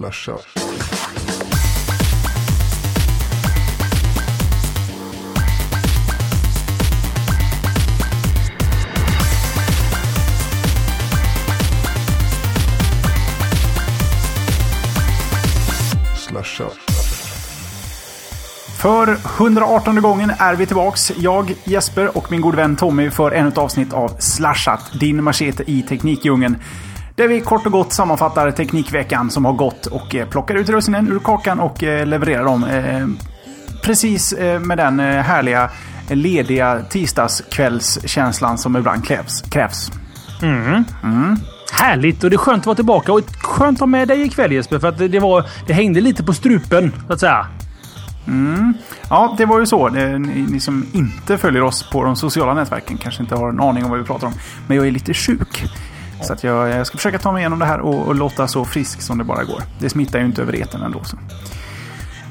[0.00, 0.38] Slasha.
[18.78, 21.12] För 118 gången är vi tillbaks.
[21.16, 25.64] Jag, Jesper och min gode vän Tommy för ännu ett avsnitt av Slashat, din machete
[25.66, 26.56] i Teknikdjungeln.
[27.20, 31.08] Där vi kort och gott sammanfattar Teknikveckan som har gått och eh, plockar ut russinen
[31.12, 32.64] ur kakan och eh, levererar dem.
[32.64, 33.06] eh,
[33.82, 35.70] Precis med den härliga
[36.08, 39.42] lediga tisdagskvällskänslan som ibland krävs.
[39.42, 39.92] krävs.
[41.72, 44.52] Härligt och det är skönt att vara tillbaka och skönt att ha med dig ikväll
[44.52, 44.78] Jesper.
[44.78, 47.46] För att det, var, det hängde lite på strupen så att säga.
[49.10, 49.88] Ja, det var ju så.
[49.88, 53.84] Ni, ni som inte följer oss på de sociala nätverken kanske inte har en aning
[53.84, 54.32] om vad vi pratar om.
[54.66, 55.64] Men jag är lite sjuk.
[56.22, 58.64] Så att jag, jag ska försöka ta mig igenom det här och, och låta så
[58.64, 59.62] frisk som det bara går.
[59.78, 61.04] Det smittar ju inte över eten ändå.
[61.04, 61.16] Så.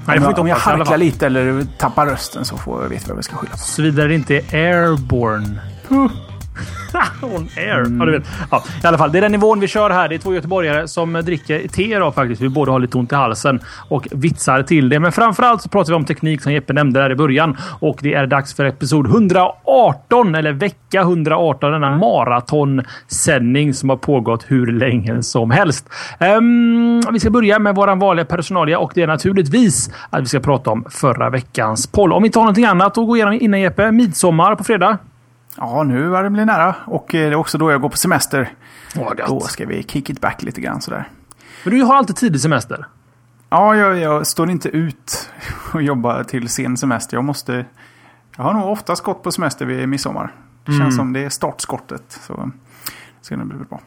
[0.07, 3.07] Nej, Om jag, inte om jag harklar lite eller tappar rösten så får jag veta
[3.07, 3.57] vad jag ska skylla på.
[3.57, 5.59] Såvida det inte är airborne.
[7.21, 7.85] On air.
[7.99, 8.23] Ja, du vet.
[8.51, 10.09] Ja, I alla fall, det är den nivån vi kör här.
[10.09, 12.41] Det är två göteborgare som dricker te idag faktiskt.
[12.41, 13.59] Vi båda har lite ont i halsen
[13.89, 14.99] och vitsar till det.
[14.99, 17.57] Men framförallt så pratar vi om teknik som Jeppe nämnde där i början.
[17.79, 21.71] Och det är dags för episod 118, eller vecka 118.
[21.71, 25.89] Denna maratonsändning som har pågått hur länge som helst.
[26.19, 30.39] Um, vi ska börja med våran vanliga personalia och det är naturligtvis att vi ska
[30.39, 32.13] prata om förra veckans poll.
[32.13, 33.91] Om vi inte har någonting annat att gå igenom innan Jeppe.
[33.91, 34.97] Midsommar på fredag.
[35.59, 36.75] Ja, nu är det blir nära.
[36.85, 38.49] Och eh, det är också då jag går på semester.
[38.95, 39.27] Gött.
[39.27, 41.07] Då ska vi kick it back lite grann sådär.
[41.63, 42.85] För du har alltid tidig semester.
[43.49, 45.29] Ja, jag, jag står inte ut
[45.73, 47.17] och jobbar till sen semester.
[47.17, 47.65] Jag måste...
[48.37, 50.33] Jag har nog oftast gått på semester vid midsommar.
[50.65, 50.81] Det Mm.
[50.83, 52.03] känns som det är startskottet.
[52.21, 53.79] Så det ska nog bli bra.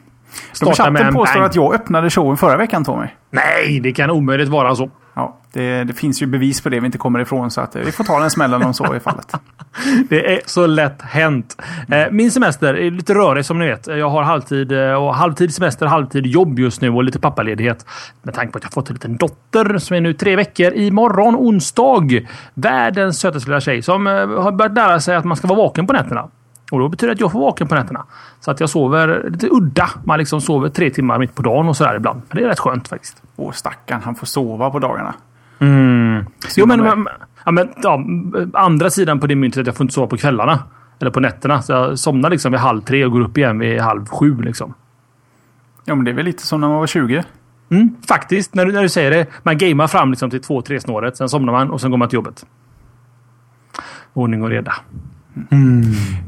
[0.51, 3.07] De Starta med chatten en påstår att jag öppnade showen förra veckan, Tommy.
[3.31, 4.91] Nej, det kan omöjligt vara så.
[5.53, 7.51] Det, det finns ju bevis på det vi inte kommer ifrån.
[7.51, 9.33] Så att eh, vi får ta den smällen om så är fallet.
[10.09, 11.63] Det är så lätt hänt.
[11.89, 13.87] Eh, Min semester är lite rörig som ni vet.
[13.87, 17.87] Jag har halvtid eh, och halvtid semester, halvtid jobb just nu och lite pappaledighet.
[18.23, 21.37] Med tanke på att jag fått en liten dotter som är nu tre veckor imorgon
[21.37, 22.27] onsdag.
[22.55, 25.93] Världens sötaste lilla tjej som har börjat lära sig att man ska vara vaken på
[25.93, 26.29] nätterna.
[26.73, 28.07] Och då betyder det att jag får vaken på nätterna.
[28.41, 29.91] Så att jag sover lite udda.
[30.05, 32.23] Man liksom sover tre timmar mitt på dagen och sådär ibland.
[32.29, 33.23] Men det är rätt skönt faktiskt.
[33.37, 34.01] Åh, stackarn.
[34.05, 35.15] Han får sova på dagarna.
[36.57, 37.09] Jo, men, men,
[37.45, 38.05] ja, men ja,
[38.53, 40.59] andra sidan på det myntet att jag får inte sova på kvällarna.
[41.01, 41.63] Eller på nätterna.
[41.63, 44.43] Så jag somnar liksom vid halv tre och går upp igen vid halv sju.
[44.43, 44.75] Liksom.
[45.85, 47.25] Ja, men det är väl lite som när man var 20.
[47.71, 49.27] Mm, faktiskt, när du, när du säger det.
[49.43, 51.17] Man gamear fram liksom till två, tre snåret.
[51.17, 52.47] Sen somnar man och sen går man till jobbet.
[54.13, 54.75] Ordning och reda.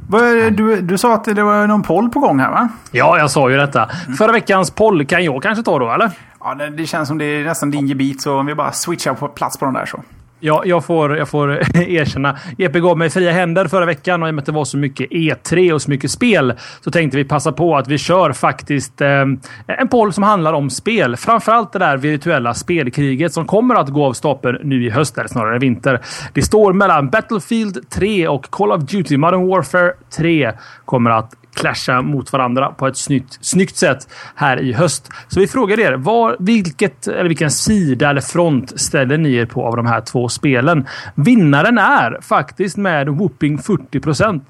[0.09, 2.69] Vad- Du, du sa att det var någon poll på gång här, va?
[2.91, 3.89] Ja, jag sa ju detta.
[4.19, 6.11] Förra veckans poll kan jag kanske ta då, eller?
[6.41, 8.23] Ja, det, det känns som det är nästan din gebit.
[8.23, 10.03] Så om vi bara switchar på plats på den där så.
[10.47, 12.39] Ja, jag får, jag får erkänna.
[12.59, 14.77] EP gav mig fria händer förra veckan och i och med att det var så
[14.79, 19.01] mycket E3 och så mycket spel så tänkte vi passa på att vi kör faktiskt
[19.01, 19.25] eh,
[19.67, 21.17] en poll som handlar om spel.
[21.17, 25.29] Framförallt det där virtuella spelkriget som kommer att gå av stapeln nu i höst, eller
[25.29, 26.01] snarare vinter.
[26.33, 30.53] Det står mellan Battlefield 3 och Call of Duty Modern Warfare 3
[30.85, 35.09] kommer att clasha mot varandra på ett snyggt, snyggt sätt här i höst.
[35.29, 39.67] Så vi frågar er, var, vilket, eller vilken sida eller front ställer ni er på
[39.67, 40.87] av de här två spelen?
[41.15, 44.41] Vinnaren är faktiskt med whooping 40%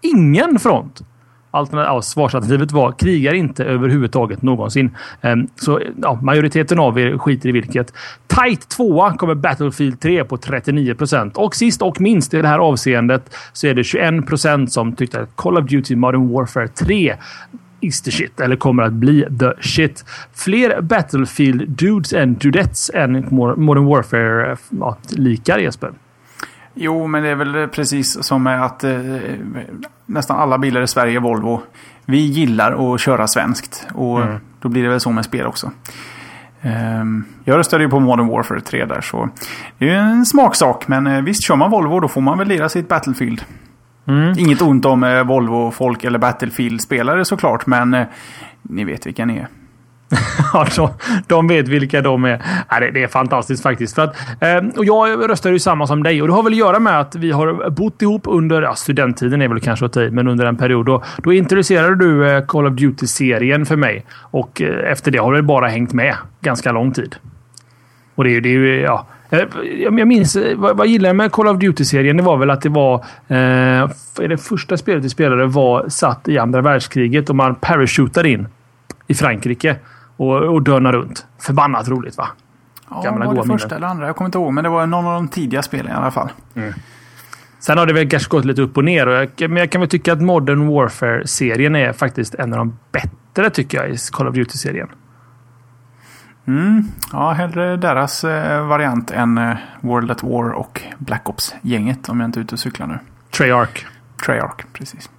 [0.00, 1.00] ingen front.
[1.50, 4.90] Alternativ, ja, svarsalternativet var krigar inte överhuvudtaget någonsin.
[5.22, 7.92] Um, Så ja, majoriteten av er skiter i vilket.
[8.26, 12.58] Tight tvåa kommer Battlefield 3 på 39 procent Och sist och minst i det här
[12.58, 17.16] avseendet så är det 21 procent som tyckte att Call of Duty Modern Warfare 3
[17.80, 20.04] is the shit, eller kommer att bli the shit.
[20.32, 25.90] Fler Battlefield dudes and dudettes än Modern Warfare ja, likar Jesper.
[26.74, 28.92] Jo, men det är väl precis som med att eh,
[30.06, 31.62] nästan alla bilar i Sverige är Volvo.
[32.04, 34.20] Vi gillar att köra svenskt och
[34.60, 35.70] då blir det väl så med spel också.
[36.62, 39.28] Ehm, jag röstade ju på Modern Warfare 3 där så
[39.78, 40.88] det är ju en smaksak.
[40.88, 43.44] Men eh, visst, kör man Volvo då får man väl lira sitt Battlefield.
[44.38, 48.06] Inget ont om eh, Volvo-folk eller Battlefield-spelare såklart, men eh,
[48.62, 49.48] ni vet vilka ni är.
[50.52, 50.88] Ja, de,
[51.26, 52.42] de vet vilka de är.
[52.68, 53.94] Ja, det, det är fantastiskt faktiskt.
[53.94, 56.58] För att, eh, och jag röstar ju samma som dig och det har väl att
[56.58, 60.02] göra med att vi har bott ihop under ja, studenttiden är väl kanske att ta
[60.02, 60.86] i, men under en period.
[60.86, 65.32] Då, då introducerade du eh, Call of Duty-serien för mig och eh, efter det har
[65.32, 67.16] det bara hängt med ganska lång tid.
[68.14, 69.06] Och det, är ju- det är ju, ja.
[69.30, 69.40] Eh,
[69.78, 72.68] jag minns, eh, vad, jag gillade med Call of Duty-serien, det var väl att det
[72.68, 72.94] var...
[73.28, 73.90] Eh,
[74.28, 78.48] det första spelet vi spelade var satt i andra världskriget och man parachutade in
[79.06, 79.76] i Frankrike
[80.20, 81.26] och, och döna runt.
[81.38, 82.28] Förbannat roligt va?
[82.90, 83.76] Ja, Gamla var det första minnen.
[83.76, 84.06] eller andra?
[84.06, 86.28] Jag kommer inte ihåg, men det var någon av de tidiga spelen i alla fall.
[87.58, 89.06] Sen har det väl kanske gått lite upp och ner.
[89.06, 92.78] Och jag, men jag kan väl tycka att Modern Warfare-serien är faktiskt en av de
[92.92, 94.88] bättre tycker jag i Call of Duty-serien.
[96.46, 96.84] Mm.
[97.12, 102.28] Ja, hellre deras eh, variant än eh, World at War och Black Ops-gänget om jag
[102.28, 102.98] inte är ute och cyklar nu.
[103.36, 103.86] Treyarch.
[104.26, 105.10] Treyarch, precis.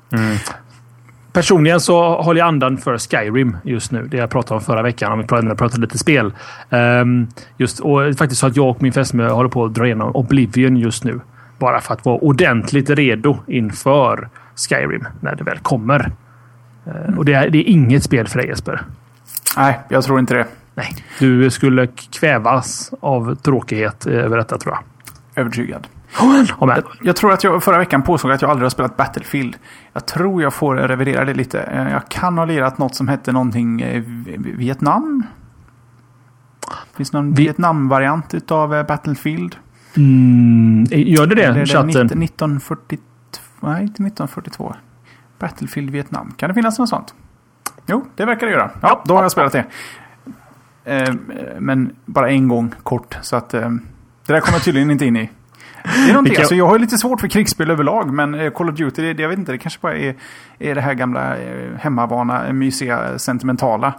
[1.33, 4.07] Personligen så håller jag andan för Skyrim just nu.
[4.11, 5.11] Det jag pratade om förra veckan.
[5.11, 6.33] Om vi pratade, pratade lite spel.
[6.69, 10.15] Ehm, just, och faktiskt så att jag och min fästmö håller på att dra igenom
[10.15, 11.21] Oblivion just nu.
[11.59, 16.11] Bara för att vara ordentligt redo inför Skyrim när det väl kommer.
[16.85, 18.81] Ehm, och det är, det är inget spel för dig Jesper.
[19.57, 20.47] Nej, jag tror inte det.
[20.75, 20.95] Nej.
[21.19, 21.87] Du skulle
[22.19, 24.83] kvävas av tråkighet över detta tror jag.
[25.41, 25.87] Övertygad.
[26.59, 29.57] Jag, Jag tror att jag förra veckan påstod att jag aldrig har spelat Battlefield.
[29.93, 31.61] Jag tror jag får revidera det lite.
[31.61, 34.03] Eh, Jag kan ha lirat något som hette någonting eh,
[34.37, 35.23] Vietnam.
[36.97, 39.55] Finns det någon Vi- Vietnam-variant utav eh, Battlefield?
[39.97, 41.43] mm, gör det det?
[41.43, 41.89] Eller chatten?
[41.91, 43.03] 19- 1942?
[43.59, 44.75] Nej, inte 1942.
[45.39, 46.33] Battlefield Vietnam.
[46.37, 47.13] Kan det finnas något sånt?
[47.87, 48.71] Jo, det verkar det göra.
[48.81, 49.65] Ja, då har jag spelat det.
[51.59, 53.17] Men bara en gång kort.
[53.21, 53.79] Så att det
[54.25, 55.29] där kommer jag tydligen inte in i.
[55.83, 58.75] Det är någonting, alltså jag har lite svårt för krigsspel överlag, men eh, Call of
[58.75, 60.15] Duty, det, det, jag vet inte, det kanske bara är,
[60.59, 63.93] är det här gamla eh, hemmavana, eh, mysiga, sentimentala.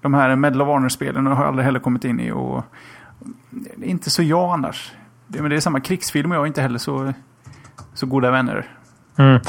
[0.00, 2.64] De här Medal of Honor-spelen har jag aldrig heller kommit in i och
[3.82, 4.92] inte så jag annars.
[5.26, 7.12] Det, men det är samma krigsfilm jag är inte heller så,
[7.94, 8.66] så goda vänner.
[9.18, 9.40] Mm.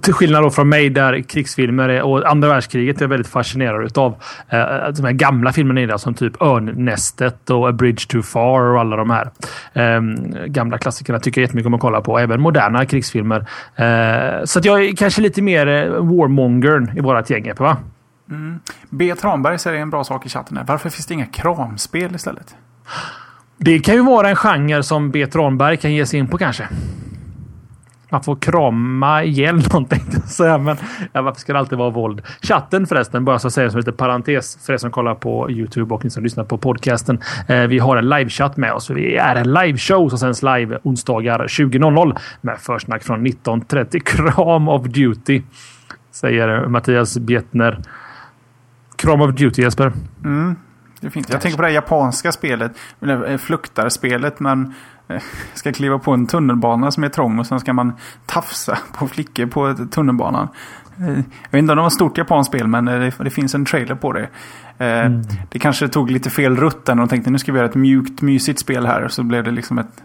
[0.00, 4.14] Till skillnad då från mig där krigsfilmer och andra världskriget är jag väldigt fascinerad utav.
[4.48, 4.58] Eh,
[4.96, 8.80] de här gamla filmerna är det, som typ Örnnästet och A Bridge Too Far och
[8.80, 9.30] alla de här
[9.72, 10.00] eh,
[10.46, 12.18] gamla klassikerna tycker jag jättemycket om att kolla på.
[12.18, 13.46] Även moderna krigsfilmer.
[13.76, 17.46] Eh, så att jag är kanske lite mer eh, warmongern i vårat gäng.
[17.46, 17.76] Eppe, Va?
[18.90, 19.14] B.
[19.14, 20.64] Tranberg säger en bra sak i chatten här.
[20.64, 22.54] Varför finns det inga kramspel istället?
[23.56, 25.26] Det kan ju vara en genre som B.
[25.26, 26.68] Tranberg kan ge sig in på kanske.
[28.12, 30.58] Man får krama ihjäl någon tänkte jag säga.
[30.58, 30.76] Men
[31.12, 32.22] ja, varför ska det alltid vara våld?
[32.42, 35.94] Chatten förresten, bara så att säga som lite parentes för er som kollar på Youtube
[35.94, 37.20] och ni som lyssnar på podcasten.
[37.48, 38.90] Eh, vi har en livechatt med oss.
[38.90, 44.00] Vi är en liveshow som sänds live onsdagar 20.00 med försnack från 19.30.
[44.04, 45.42] Kram of duty,
[46.10, 47.78] säger Mattias Bjettner.
[48.96, 49.92] Kram of duty Jesper.
[50.24, 50.56] Mm,
[51.00, 51.30] det finns.
[51.30, 54.40] Jag tänker på det japanska spelet, eller, eh, fluktarspelet.
[54.40, 54.74] men
[55.54, 57.92] ska kliva på en tunnelbana som är trång och sen ska man
[58.26, 60.48] tafsa på flickor på tunnelbanan.
[61.00, 61.14] Eh, Jag
[61.50, 63.64] vet inte om det var ett stort japanskt spel, men eh, det, det finns en
[63.64, 64.28] trailer på det.
[64.78, 65.10] Eh,
[65.50, 66.92] Det kanske tog lite fel rutt där.
[66.92, 69.08] och De tänkte nu ska vi göra ett mjukt, mysigt spel här.
[69.08, 70.02] Så blev det liksom ett,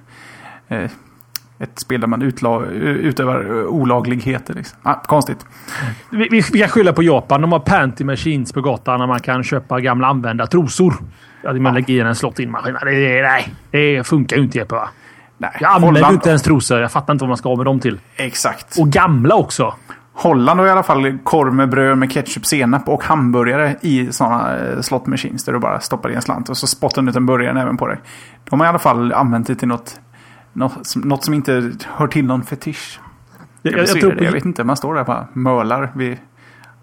[1.59, 4.53] ett spel där man utla, utövar eh, olagligheter.
[4.53, 4.79] Liksom.
[4.83, 5.45] Ah, konstigt.
[6.09, 7.41] Vi, vi, vi kan skylla på Japan.
[7.41, 10.93] De har panty machines på gatan där man kan köpa gamla använda trosor.
[11.43, 12.73] Ja, man lägger i en slott in maskin.
[12.73, 14.89] Det, nej, det funkar ju inte Jeppe va?
[15.37, 16.79] Nej, Jag använder Holland, inte ens trosor.
[16.79, 17.99] Jag fattar inte vad man ska ha med dem till.
[18.15, 18.79] Exakt.
[18.79, 19.73] Och gamla också.
[20.13, 24.57] Holland har i alla fall korv med bröd med ketchup, senap och hamburgare i sådana
[24.57, 25.45] eh, slot machines.
[25.45, 27.77] Där du bara stoppar i en slant och så spottar du ut en burgare även
[27.77, 27.97] på dig.
[28.49, 29.99] De har i alla fall använt det till något,
[30.57, 32.99] något, som- något som inte hör till någon fetisch.
[33.61, 34.23] Jag, Jag, jag, tror det.
[34.23, 36.17] jag på, vet inte, man står där och bara mölar vid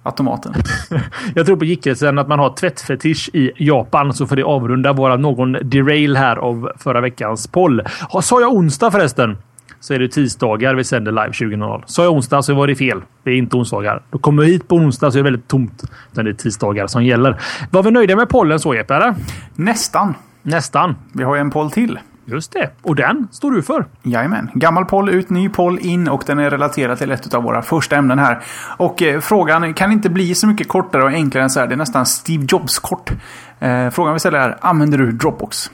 [0.02, 0.54] automaten.
[1.34, 4.12] jag tror på gickelsen att man har tvättfetisch i Japan.
[4.12, 7.82] Så får det avrunda våra någon derail här av förra veckans poll.
[8.22, 9.36] Sa jag onsdag förresten?
[9.80, 11.82] Så är det tisdagar vi sänder live 20.00.
[11.86, 13.02] Sa jag onsdag så var det fel.
[13.22, 14.02] Det är inte onsdagar.
[14.10, 15.84] Då kommer vi hit på onsdag så är det väldigt tomt.
[16.12, 17.40] Utan det är tisdagar som gäller.
[17.70, 18.94] Var vi nöjda med pollen så Jeppe?
[18.94, 19.14] eller?
[19.54, 20.14] Nästan.
[20.42, 20.94] Nästan.
[21.12, 21.98] Vi har ju en poll till.
[22.24, 22.70] Just det.
[22.82, 23.84] Och den står du för.
[24.02, 24.50] Jajamän.
[24.54, 27.96] Gammal poll ut, ny poll in och den är relaterad till ett av våra första
[27.96, 28.42] ämnen här.
[28.76, 31.66] Och eh, frågan kan inte bli så mycket kortare och enklare än så här.
[31.66, 33.10] Det är nästan Steve Jobs-kort.
[33.58, 35.70] Eh, frågan vi ställer är, använder du Dropbox?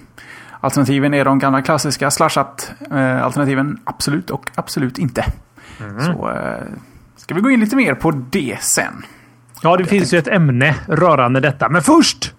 [0.60, 2.72] Alternativen är de gamla klassiska slashat.
[2.90, 3.24] Eh,
[3.84, 5.24] absolut och absolut inte.
[5.98, 6.64] Så eh,
[7.16, 9.04] ska vi gå in lite mer på det sen.
[9.62, 11.68] Ja, det finns ju ett ämne rörande detta.
[11.68, 12.34] Men först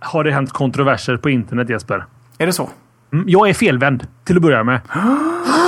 [0.00, 2.04] har det hänt kontroverser på internet Jesper.
[2.38, 2.70] Är det så?
[3.12, 4.80] Mm, Jag är felvänd till att börja med.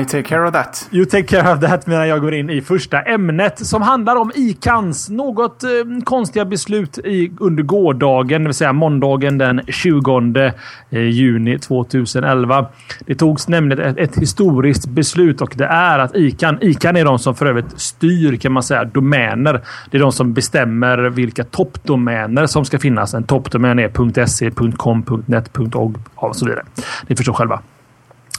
[0.00, 0.88] I take care of that.
[0.92, 4.32] You take care of that medan jag går in i första ämnet som handlar om
[4.34, 5.70] ICANs något eh,
[6.04, 10.52] konstiga beslut i, under gårdagen, det vill säga måndagen den 20
[10.90, 12.66] eh, juni 2011.
[13.06, 17.18] Det togs nämligen ett, ett historiskt beslut och det är att ICAN, ICAN är de
[17.18, 19.60] som för övrigt styr kan man säga domäner.
[19.90, 23.14] Det är de som bestämmer vilka toppdomäner som ska finnas.
[23.14, 26.64] En toppdomän är .se, .com, .net, .org och så vidare.
[27.06, 27.60] Ni förstår själva.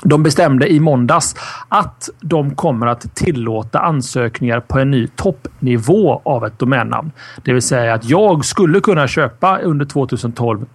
[0.03, 1.35] De bestämde i måndags
[1.69, 7.11] att de kommer att tillåta ansökningar på en ny toppnivå av ett domännamn.
[7.43, 10.65] Det vill säga att jag skulle kunna köpa under 2012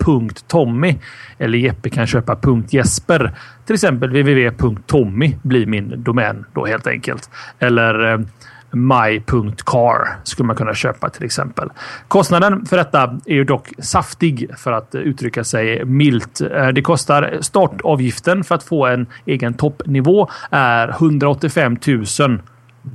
[0.46, 0.94] .tommy
[1.38, 2.36] eller Jeppe kan köpa
[2.68, 3.32] .jesper.
[3.66, 7.30] Till exempel www.tommy blir min domän då helt enkelt.
[7.58, 8.18] Eller eh,
[8.76, 11.70] my.car skulle man kunna köpa till exempel.
[12.08, 16.40] Kostnaden för detta är ju dock saftig för att uttrycka sig milt.
[16.40, 22.40] Eh, det kostar startavgiften för att få en egen toppnivå är 185 000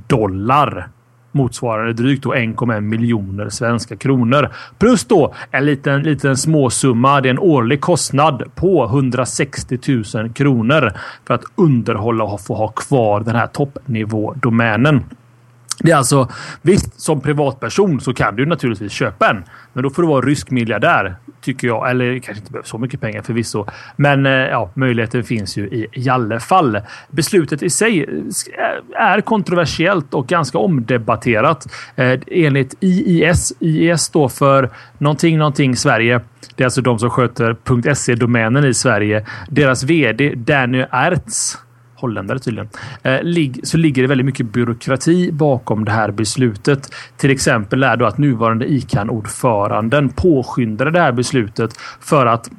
[0.06, 0.88] dollar
[1.32, 4.48] motsvarande drygt 1,1 miljoner svenska kronor.
[4.78, 7.20] Plus då en liten, liten småsumma.
[7.20, 9.78] Det är en årlig kostnad på 160
[10.14, 10.92] 000 kronor
[11.26, 15.04] för att underhålla och få ha kvar den här toppnivådomänen.
[15.78, 16.28] Det är alltså
[16.62, 20.50] visst, som privatperson så kan du naturligtvis köpa en, men då får du vara rysk
[20.50, 21.90] miljardär tycker jag.
[21.90, 25.86] Eller kanske inte behöver så mycket pengar förvisso, men eh, ja, möjligheten finns ju i,
[25.92, 26.80] i alla fall.
[27.10, 31.66] Beslutet i sig eh, är kontroversiellt och ganska omdebatterat.
[31.96, 36.20] Eh, enligt IIS, IIS står för någonting, någonting Sverige.
[36.56, 39.26] Det är alltså de som sköter .se-domänen i Sverige.
[39.48, 41.58] Deras vd Danny Ertz
[42.02, 42.68] holländare tydligen,
[43.02, 43.18] eh,
[43.62, 46.94] så ligger det väldigt mycket byråkrati bakom det här beslutet.
[47.16, 52.50] Till exempel är då att nuvarande ICAN-ordföranden påskyndade det här beslutet för att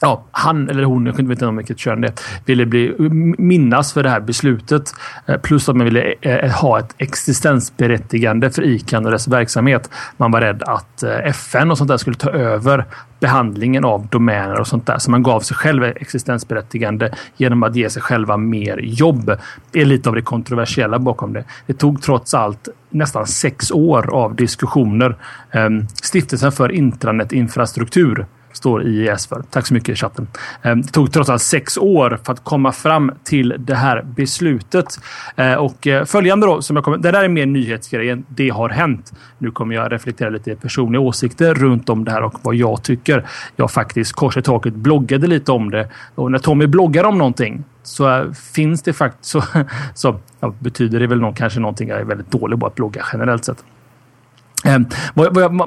[0.00, 2.12] ja, han eller hon, jag vet inte veta vilket kön det
[2.44, 2.94] ville bli
[3.38, 4.94] minnas för det här beslutet.
[5.26, 9.90] Eh, plus att man ville eh, eh, ha ett existensberättigande för ICAN och dess verksamhet.
[10.16, 12.84] Man var rädd att FN och sånt där skulle ta över
[13.20, 14.98] behandlingen av domäner och sånt där.
[14.98, 19.32] Så man gav sig själv existensberättigande genom att ge sig själva mer jobb.
[19.70, 21.44] Det är lite av det kontroversiella bakom det.
[21.66, 25.16] Det tog trots allt nästan sex år av diskussioner.
[25.50, 29.42] Ehm, Stiftelsen för intranetinfrastruktur står IES för.
[29.50, 30.26] Tack så mycket i chatten.
[30.62, 35.00] Eh, det tog trots allt sex år för att komma fram till det här beslutet.
[35.36, 38.24] Eh, och eh, följande då, som jag kommer, det där är mer nyhetsgrejen.
[38.28, 39.12] Det har hänt.
[39.38, 43.26] Nu kommer jag reflektera lite personliga åsikter runt om det här och vad jag tycker.
[43.56, 47.64] Jag faktiskt kors i taket bloggade lite om det och när Tommy bloggar om någonting
[47.82, 49.42] så finns det faktiskt så,
[49.94, 53.04] så ja, betyder det väl någon, kanske någonting jag är väldigt dålig på att blogga
[53.12, 53.64] generellt sett.
[54.64, 54.86] Ehm,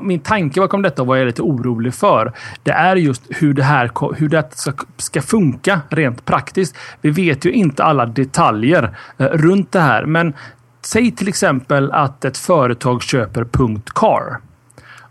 [0.01, 2.33] min tanke bakom detta och vad jag är lite orolig för.
[2.63, 6.75] Det är just hur det här hur det ska, ska funka rent praktiskt.
[7.01, 10.33] Vi vet ju inte alla detaljer eh, runt det här, men
[10.81, 13.45] säg till exempel att ett företag köper
[13.95, 14.37] .car.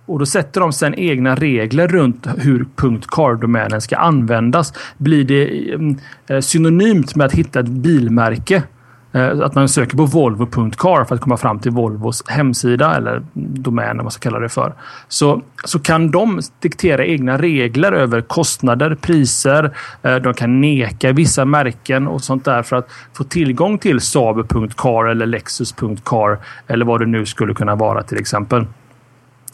[0.07, 2.67] Och då sätter de sedan egna regler runt hur
[3.09, 4.73] .car-domänen ska användas.
[4.99, 8.63] Blir det ehm, eh, synonymt med att hitta ett bilmärke
[9.12, 13.97] Eh, att man söker på volvo.car för att komma fram till Volvos hemsida eller domän,
[13.97, 14.75] vad man ska kalla det för.
[15.09, 19.76] Så, så kan de diktera egna regler över kostnader, priser.
[20.02, 25.05] Eh, de kan neka vissa märken och sånt där för att få tillgång till Saab.car
[25.05, 28.67] eller Lexus.car eller vad det nu skulle kunna vara till exempel.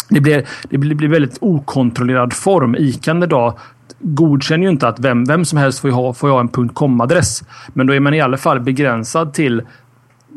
[0.09, 2.77] Det blir, det blir väldigt okontrollerad form.
[2.79, 3.59] ICAN idag
[3.99, 7.45] godkänner ju inte att vem, vem som helst får ha, får ha en .com-adress.
[7.69, 9.63] Men då är man i alla fall begränsad till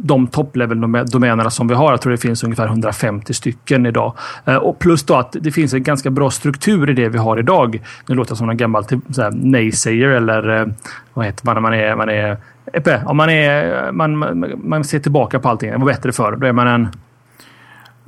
[0.02, 1.92] de topplevel-domänerna som vi har.
[1.92, 4.14] Jag tror det finns ungefär 150 stycken idag.
[4.46, 7.40] Eh, och plus då att det finns en ganska bra struktur i det vi har
[7.40, 7.82] idag.
[8.08, 9.00] Nu låter jag som en gammal typ,
[9.32, 10.68] naysayer eller eh,
[11.14, 11.96] vad heter man när man är...
[11.96, 12.38] Man är
[12.74, 15.72] Epe, om man, är, man, man, man ser tillbaka på allting.
[15.72, 16.36] Det var bättre förr.
[16.36, 16.82] Då är man en...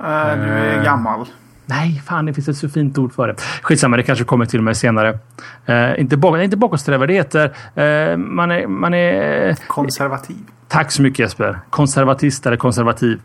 [0.00, 1.26] Eh, uh, du är gammal.
[1.66, 3.34] Nej, fan det finns ett så fint ord för det.
[3.62, 5.18] Skitsamma, det kanske kommer till och med senare.
[5.66, 7.44] Eh, inte, bak, inte bakåtsträvare, det heter...
[7.74, 9.54] Eh, man, är, man är...
[9.66, 10.36] Konservativ.
[10.72, 11.60] Tack så mycket Jesper.
[11.70, 13.20] Konservatist eller konservativ.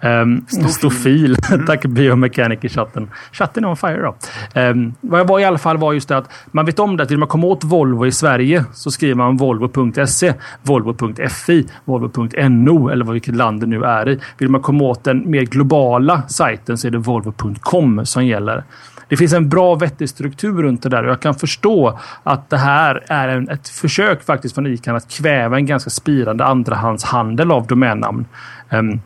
[0.00, 1.36] Um, stofil.
[1.50, 1.66] Mm.
[1.66, 3.10] Tack biomekanik i chatten.
[3.32, 4.14] Chatten är on fire då.
[4.60, 7.02] Um, vad jag var i alla fall var just det att man vet om det
[7.02, 13.04] att vill man komma åt Volvo i Sverige så skriver man volvo.se, volvo.fi, volvo.no eller
[13.04, 14.20] vilket land det nu är i.
[14.38, 18.64] Vill man komma åt den mer globala sajten så är det volvo.com som gäller.
[19.10, 22.56] Det finns en bra vettig struktur runt det där och jag kan förstå att det
[22.56, 27.66] här är en, ett försök faktiskt från ICAN att kväva en ganska spirande andrahandshandel av
[27.66, 28.26] domännamn.
[28.70, 29.00] Um,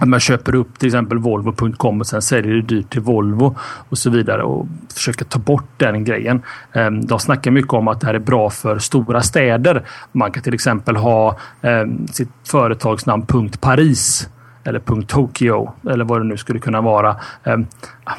[0.00, 3.56] att man köper upp till exempel Volvo.com och sen säljer det dyrt till Volvo
[3.88, 6.42] och så vidare och försöker ta bort den grejen.
[6.72, 9.82] Ehm, de snackar mycket om att det här är bra för stora städer.
[10.12, 13.26] Man kan till exempel ha ehm, sitt företagsnamn
[13.60, 14.28] .paris
[14.70, 17.16] eller .Tokyo eller vad det nu skulle kunna vara.
[17.44, 17.66] Ehm,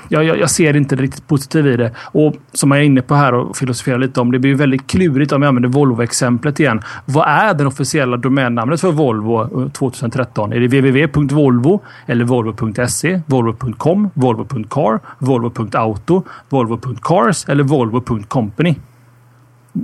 [0.09, 1.91] jag, jag, jag, ser inte riktigt positivt i det.
[1.97, 4.31] Och som jag är inne på här och filosoferar lite om.
[4.31, 6.81] Det blir väldigt klurigt om vi använder Volvo-exemplet igen.
[7.05, 10.53] Vad är det officiella domännamnet för Volvo eh, 2013?
[10.53, 18.75] Är det www.volvo eller volvo.se, volvo.com, volvo.car, volvo.auto, volvo.cars eller volvo.company?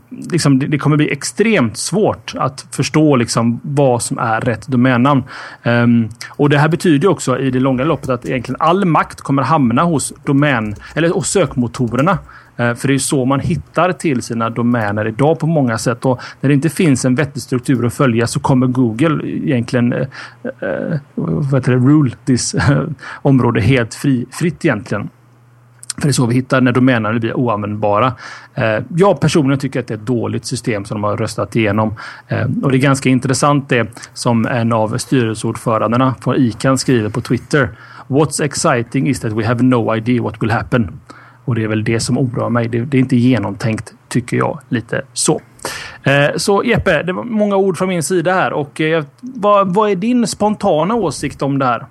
[0.10, 5.24] Liksom, det, det, kommer bli extremt svårt att förstå liksom, vad som är rätt domännamn.
[5.64, 9.44] Um, och Det här betyder också i det långa loppet att egentligen all makt kommer
[9.44, 12.18] hamna hos domän eller hos sökmotorerna.
[12.58, 16.06] Ehm, för det är så man hittar till sina domäner idag på många sätt.
[16.06, 20.08] Och när det inte finns en vettig struktur att följa så kommer Google egentligen eh,
[20.44, 22.84] eh vad heter det, rule this eh,
[23.22, 25.10] område helt fri, fritt egentligen.
[25.98, 28.14] För det är så vi hittar när domänerna blir oanvändbara.
[28.56, 31.96] Eh, jag personligen tycker att det är ett dåligt system som de har röstat igenom.
[32.28, 37.22] Eh, och det är ganska intressant det som en av styrelseordförandena från ICAN skriver på
[37.22, 37.70] Twitter.
[38.08, 41.00] What's exciting is that we have no idea what will happen.
[41.46, 42.68] Och det är väl det som oroar mig.
[42.68, 45.42] Det, det är inte genomtänkt tycker jag lite så.
[46.04, 48.82] Eh, så Jeppe, det var många ord från min sida här och
[49.22, 51.86] vad, vad är din spontana åsikt om det här?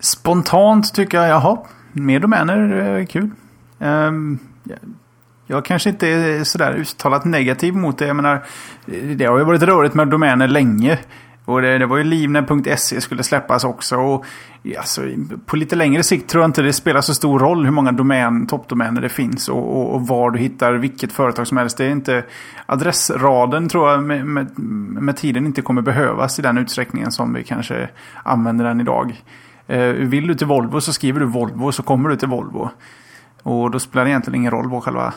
[0.00, 1.58] Spontant tycker jag, jaha,
[1.92, 3.30] mer domäner är kul.
[3.78, 4.38] Ehm,
[5.46, 8.06] jag kanske inte är sådär uttalat negativ mot det.
[8.06, 8.34] Jag menar,
[8.86, 10.98] eh, det har ju varit rörigt med domäner länge.
[11.44, 13.96] Och det, det var ju livnet.se skulle släppas också.
[13.96, 14.24] Och,
[14.78, 15.02] alltså,
[15.46, 18.46] på lite längre sikt tror jag inte det spelar så stor roll hur många domän,
[18.46, 21.76] toppdomäner det finns och, och, och, var du hittar vilket företag som helst.
[21.76, 22.24] Det är inte,
[22.66, 24.58] adressraden tror jag med, med,
[25.02, 27.88] med tiden inte kommer behövas i den utsträckningen som vi kanske
[28.22, 29.22] använder den idag.
[29.66, 32.70] Eh, vill du till Volvo så skriver du Volvo så kommer du till Volvo.
[33.42, 35.14] Och då spelar det egentligen ingen roll vad själva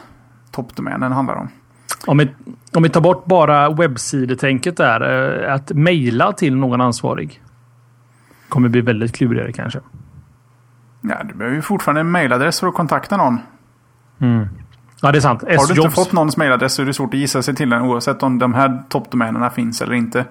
[0.52, 1.50] toppdomänen handlar om.
[2.08, 2.30] Om vi,
[2.74, 5.02] om vi tar bort bara webbsidetänket där.
[5.46, 7.42] Eh, att mejla till någon ansvarig.
[8.50, 9.80] Kommer bli väldigt klurigare kanske.
[11.02, 13.40] Ja, du behöver ju fortfarande en mejladress för att kontakta någon.
[14.20, 14.48] Mm.
[15.02, 15.42] Ja, det är sant.
[15.42, 17.82] Har du inte fått någons mejladress så är det svårt att gissa sig till den
[17.82, 20.26] oavsett om de här toppdomänerna finns eller inte.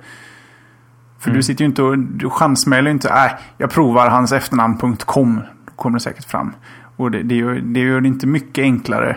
[1.25, 1.37] För mm.
[1.37, 3.09] du sitter ju inte och du chansmailar inte.
[3.09, 5.41] Äh, jag provar hans efternamn.com.
[5.67, 6.53] Då kommer det säkert fram.
[6.97, 9.17] Och det, det, gör, det gör det inte mycket enklare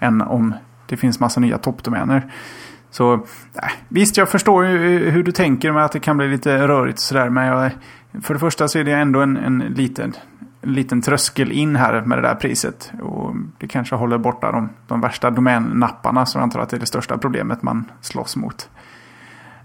[0.00, 0.54] än om
[0.86, 2.32] det finns massa nya toppdomäner.
[2.90, 3.20] Så äh,
[3.88, 7.30] visst, jag förstår ju hur du tänker med att det kan bli lite rörigt sådär.
[7.30, 7.70] Men jag,
[8.22, 10.14] för det första så är det ändå en, en liten,
[10.62, 12.92] en liten tröskel in här med det där priset.
[13.02, 16.26] Och det kanske håller borta de, de värsta domännapparna.
[16.26, 18.70] Så jag antar att det är det största problemet man slåss mot.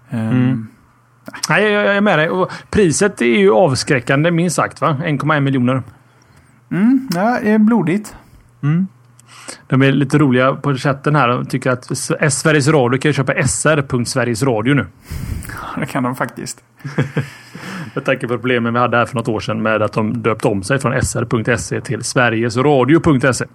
[0.09, 0.51] Mm.
[0.51, 0.67] Um,
[1.49, 2.29] Nej, jag är med dig.
[2.29, 4.81] Och priset är ju avskräckande minst sagt.
[4.81, 4.97] va?
[5.05, 5.83] 1,1 miljoner.
[6.71, 8.15] Mm, ja, det är blodigt.
[8.63, 8.87] Mm.
[9.67, 11.27] De är lite roliga på chatten här.
[11.27, 11.97] De tycker att
[12.33, 14.85] Sveriges Radio kan köpa sr.sverigesradio nu.
[15.79, 16.63] Det kan de faktiskt.
[17.93, 20.47] Jag tänker på problemen vi hade här för något år sedan med att de döpte
[20.47, 23.45] om sig från sr.se till sverigesradio.se.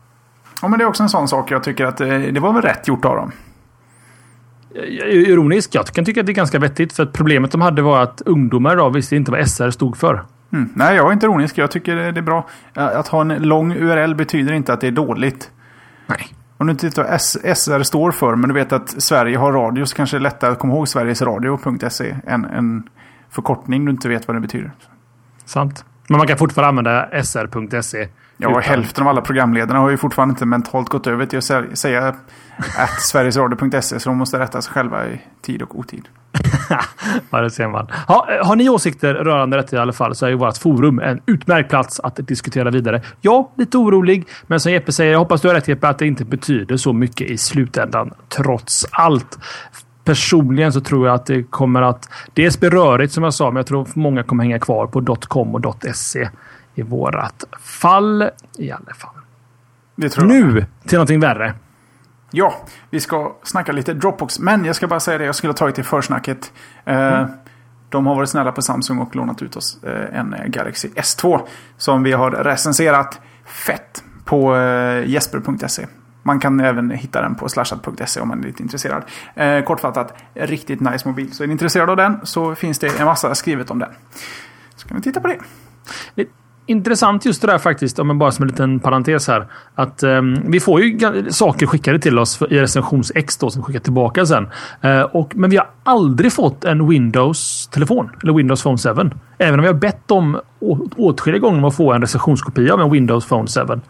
[0.62, 2.62] Ja, men det är också en sån sak jag tycker att det, det var väl
[2.62, 3.32] rätt gjort av dem
[5.08, 5.74] ironisk.
[5.74, 6.92] Jag kan tycka att det är ganska vettigt.
[6.92, 10.24] För att problemet de hade var att ungdomar idag visste inte vad SR stod för.
[10.52, 10.68] Mm.
[10.74, 11.58] Nej, jag är inte ironisk.
[11.58, 12.48] Jag tycker det är bra.
[12.74, 15.50] Att ha en lång URL betyder inte att det är dåligt.
[16.06, 16.28] Nej.
[16.56, 19.84] Om du inte vet vad SR står för, men du vet att Sverige har radio,
[19.84, 22.88] så kanske det är lättare att komma ihåg sverigesradio.se än en
[23.30, 24.72] förkortning du inte vet vad det betyder.
[25.44, 25.84] Sant.
[26.08, 28.08] Men man kan fortfarande använda sr.se.
[28.40, 28.62] Ja, utan...
[28.62, 33.00] hälften av alla programledarna har ju fortfarande inte mentalt gått över till att säga att
[33.00, 36.08] sverigesradio.se så de måste rätta sig själva i tid och otid.
[37.30, 37.88] ja, det ser man.
[38.06, 41.20] Ha, har ni åsikter rörande detta i alla fall så är ju vårt forum en
[41.26, 43.02] utmärkt plats att diskutera vidare.
[43.20, 46.06] Ja, lite orolig, men som Jeppe säger, jag hoppas du har rätt Jeppe, att det
[46.06, 49.38] inte betyder så mycket i slutändan trots allt.
[50.04, 53.56] Personligen så tror jag att det kommer att dels bli rörigt som jag sa, men
[53.56, 56.28] jag tror många kommer hänga kvar på .com och .se
[56.78, 59.14] i vårat fall i alla fall.
[60.26, 61.54] nu till någonting värre.
[62.30, 62.54] Ja,
[62.90, 64.38] vi ska snacka lite Dropbox.
[64.38, 66.52] Men jag ska bara säga det, jag skulle ha tagit till försnacket.
[66.84, 67.30] Eh, mm.
[67.88, 71.40] De har varit snälla på Samsung och lånat ut oss eh, en Galaxy S2.
[71.76, 75.86] Som vi har recenserat fett på eh, jesper.se.
[76.22, 79.02] Man kan även hitta den på slashad.se om man är lite intresserad.
[79.64, 81.32] kortfattat, riktigt nice mobil.
[81.32, 83.90] Så är ni intresserade av den så finns det en massa skrivet om den.
[84.76, 85.38] Så kan vi titta på det
[86.68, 89.46] intressant just det där faktiskt, om bara som en liten parentes här.
[89.74, 90.98] Att um, vi får ju
[91.30, 94.48] saker skickade till oss i recensions-X då, som skickar tillbaka sen.
[94.84, 98.10] Uh, och, men vi har aldrig fått en Windows-telefon.
[98.22, 99.10] Eller Windows Phone 7.
[99.38, 100.40] Även om vi har bett om
[100.96, 103.80] åtskilliga gånger om att få en recensionskopia av en Windows Phone 7.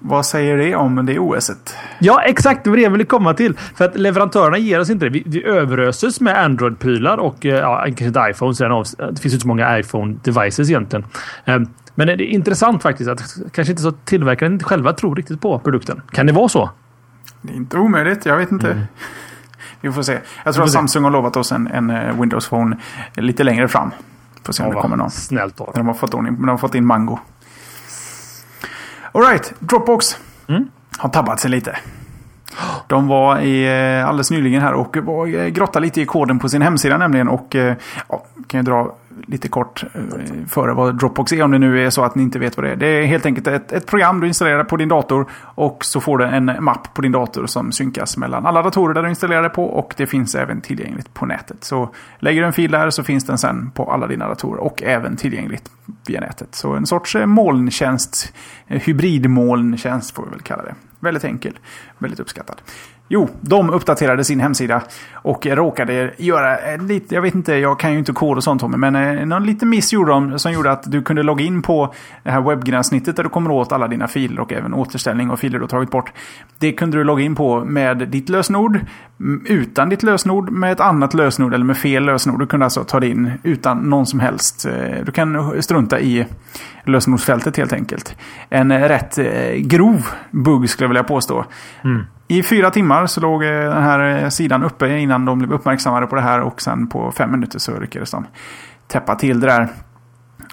[0.00, 1.76] Vad säger det om det OSet?
[1.98, 2.64] Ja, exakt.
[2.64, 3.54] Det jag ville komma till.
[3.74, 5.10] För att leverantörerna ger oss inte det.
[5.10, 8.84] Vi, vi överöses med Android-prylar och eh, ja, kanske inte iPhone.
[8.98, 11.04] Det finns inte så många iPhone-devices egentligen.
[11.98, 15.58] Men det är intressant faktiskt att kanske inte så tillverkaren inte själva tror riktigt på
[15.58, 16.02] produkten.
[16.10, 16.70] Kan det vara så?
[17.42, 18.26] Det är inte omöjligt.
[18.26, 18.70] Jag vet inte.
[18.70, 18.84] Mm.
[19.80, 20.18] Vi får se.
[20.44, 22.76] Jag tror att Samsung har lovat oss en, en eh, Windows Phone
[23.14, 23.90] lite längre fram.
[24.42, 25.10] Får se om ja, det kommer någon.
[25.10, 25.72] Snällt då.
[25.74, 27.18] De har fått in, de har fått in Mango.
[29.12, 30.16] Alright, Dropbox.
[30.48, 30.68] Mm.
[30.98, 31.78] Har tabbat sig lite.
[32.86, 33.64] De var i,
[33.98, 37.28] eh, alldeles nyligen här och var, eh, grottade lite i koden på sin hemsida nämligen.
[37.28, 37.56] Och
[38.08, 38.94] ja, kan jag dra
[39.26, 40.00] lite kort eh,
[40.48, 42.72] före vad Dropbox är om det nu är så att ni inte vet vad det
[42.72, 42.76] är.
[42.76, 46.18] Det är helt enkelt ett, ett program du installerar på din dator och så får
[46.18, 49.48] du en mapp på din dator som synkas mellan alla datorer där du installerar det
[49.48, 51.64] på och det finns även tillgängligt på nätet.
[51.64, 54.82] Så lägger du en fil där så finns den sen på alla dina datorer och
[54.82, 55.70] även tillgängligt
[56.06, 56.54] via nätet.
[56.54, 58.34] Så en sorts eh, molntjänst,
[58.66, 60.74] eh, hybridmolntjänst får vi väl kalla det.
[61.00, 61.58] Väldigt enkel,
[61.98, 62.62] väldigt uppskattad.
[63.10, 67.92] Jo, de uppdaterade sin hemsida och råkade göra eh, lite, jag vet inte, jag kan
[67.92, 70.70] ju inte kod och sånt Tommy, men eh, någon liten miss gjorde de som gjorde
[70.70, 74.08] att du kunde logga in på det här webbgränssnittet där du kommer åt alla dina
[74.08, 76.12] filer och även återställning av filer du har tagit bort.
[76.58, 78.80] Det kunde du logga in på med ditt lösenord,
[79.44, 82.40] utan ditt lösenord, med ett annat lösenord eller med fel lösenord.
[82.40, 84.66] Du kunde alltså ta det in utan någon som helst.
[84.66, 86.26] Eh, du kan strunta i
[86.84, 88.16] lösenordsfältet helt enkelt.
[88.48, 89.18] En rätt
[89.56, 91.44] grov bugg skulle jag vilja påstå.
[91.84, 92.04] Mm.
[92.30, 96.06] I fyra timmar så låg eh, den här eh, sidan uppe innan de blev uppmärksammade
[96.06, 98.26] på det här och sen på fem minuter så lyckades de
[98.86, 99.68] täppa till det där.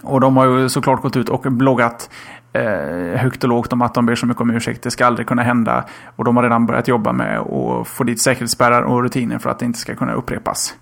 [0.04, 2.10] Och de har ju såklart gått ut och bloggat
[2.54, 4.84] eh, högt och lågt om att de ber så mycket om ursäkt.
[4.84, 5.86] Det ska aldrig kunna hända.
[6.16, 9.60] Och de har redan börjat jobba med att få dit säkerhetsspärrar och rutiner för att
[9.60, 10.76] det inte ska kunna upprepas.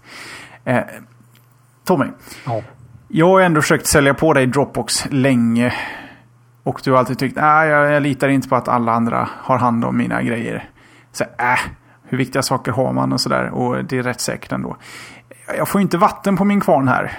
[0.66, 0.82] Eh,
[1.84, 2.06] Tommy.
[2.46, 2.62] Ja.
[3.08, 5.74] Jag har ändå försökt sälja på dig Dropbox länge.
[6.64, 9.58] Och du har alltid tyckt att jag, jag litar inte på att alla andra har
[9.58, 10.70] hand om mina grejer
[11.14, 11.60] så äh,
[12.04, 13.50] hur viktiga saker har man och sådär.
[13.50, 14.78] Och det är rätt säkert ändå.
[15.58, 17.12] Jag får inte vatten på min kvarn här.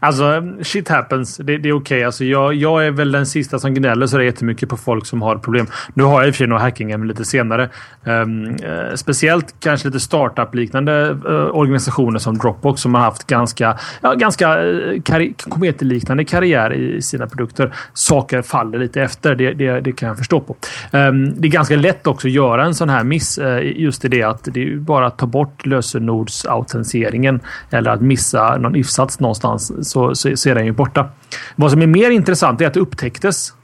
[0.00, 1.36] Alltså, shit happens.
[1.36, 1.72] Det, det är okej.
[1.72, 2.02] Okay.
[2.02, 5.06] Alltså, jag, jag är väl den sista som gnäller så det är jättemycket på folk
[5.06, 5.66] som har problem.
[5.94, 7.68] Nu har jag i och för sig några hacking lite senare.
[8.04, 14.14] Um, uh, speciellt kanske lite startup-liknande uh, organisationer som Dropbox som har haft ganska, ja,
[14.14, 17.74] ganska eh, uh, karri kometliknande karriär i sina produkter.
[17.92, 19.34] Saker faller lite efter.
[19.34, 20.56] Det, det, det kan jag förstå på.
[20.92, 23.38] Um, det är ganska lätt också att göra en sån här miss.
[23.38, 28.56] Uh, just i det att det är bara att ta bort lösenordsautentiseringen eller att missa
[28.56, 31.08] någon if-sats någonstans så, så, så är den ju borta.
[31.56, 33.54] Vad som är mer intressant är att det upptäcktes.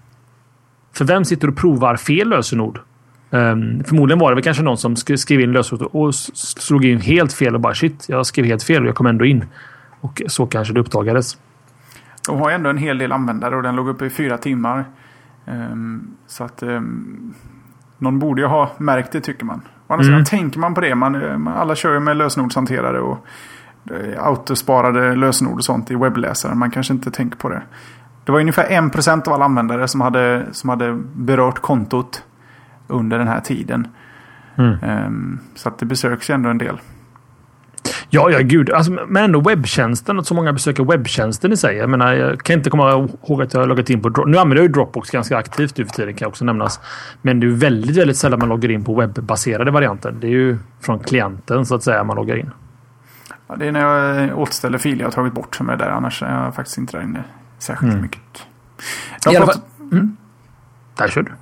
[0.92, 2.80] För vem sitter och provar fel lösenord?
[3.30, 7.32] Um, förmodligen var det väl kanske någon som skrev in lösenord och slog in helt
[7.32, 9.44] fel och bara shit, jag skrev helt fel och jag kom ändå in.
[10.00, 11.38] Och så kanske det uppdagades.
[12.26, 14.84] De har ändå en hel del användare och den låg uppe i fyra timmar.
[15.46, 17.34] Um, så att um,
[17.98, 19.60] någon borde ju ha märkt det tycker man.
[19.86, 20.24] Å andra sidan mm.
[20.24, 20.94] tänker man på det.
[20.94, 23.26] Man, alla kör ju med lösenordshanterare och
[24.18, 26.58] autosparade lösenord och sånt i webbläsaren.
[26.58, 27.62] Man kanske inte tänker på det.
[28.24, 32.22] Det var ungefär 1% av alla användare som hade, som hade berört kontot
[32.86, 33.88] under den här tiden.
[34.56, 35.06] Mm.
[35.06, 36.78] Um, så att det besöks ju ändå en del.
[38.10, 38.70] Ja, ja gud.
[38.70, 40.18] Alltså, men ändå webbtjänsten.
[40.18, 41.76] Att så många besöker webbtjänsten i sig.
[41.76, 44.08] Jag menar, jag kan inte komma ihåg att jag har loggat in på...
[44.08, 46.80] Nu använder jag ju Dropbox ganska aktivt nu för tiden kan också nämnas.
[47.22, 50.14] Men det är väldigt, väldigt sällan man loggar in på webbaserade varianter.
[50.20, 52.50] Det är ju från klienten så att säga man loggar in.
[53.46, 55.88] Ja, det är när jag återställer filer jag har tagit bort som är där.
[55.88, 57.24] Annars är jag faktiskt inte där inne
[57.58, 58.02] särskilt mm.
[58.02, 58.20] mycket.
[59.24, 59.60] De pratar...
[59.92, 60.16] mm.
[60.96, 61.32] Där kör du.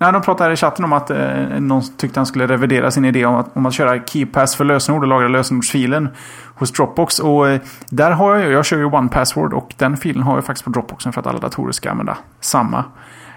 [0.00, 3.26] Nej, de pratade i chatten om att eh, någon tyckte han skulle revidera sin idé
[3.26, 6.08] om att, om att köra KeyPass för lösenord och lagra lösenordsfilen
[6.54, 7.18] hos Dropbox.
[7.18, 10.64] Och eh, där har jag, jag kör ju OnePassword och den filen har jag faktiskt
[10.64, 12.84] på Dropboxen för att alla datorer ska använda samma.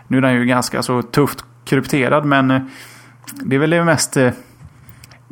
[0.08, 2.62] Nu är den ju ganska så tufft krypterad men eh,
[3.32, 4.32] det är väl det mest eh,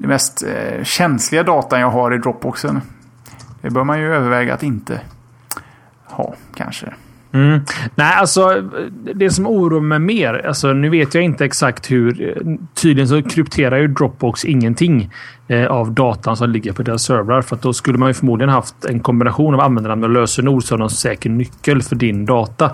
[0.01, 2.81] det mest eh, känsliga datan jag har i Dropboxen.
[3.61, 5.01] Det bör man ju överväga att inte
[6.05, 6.93] ha kanske.
[7.31, 7.59] Mm.
[7.95, 8.63] Nej, alltså
[9.15, 10.45] det som oroar mig mer.
[10.47, 12.37] Alltså, nu vet jag inte exakt hur.
[12.73, 15.09] Tydligen så krypterar ju Dropbox ingenting
[15.47, 17.41] eh, av datan som ligger på deras servrar.
[17.41, 20.79] För att då skulle man ju förmodligen haft en kombination av användarnamn och lösenord som
[20.79, 22.71] någon säker nyckel för din data.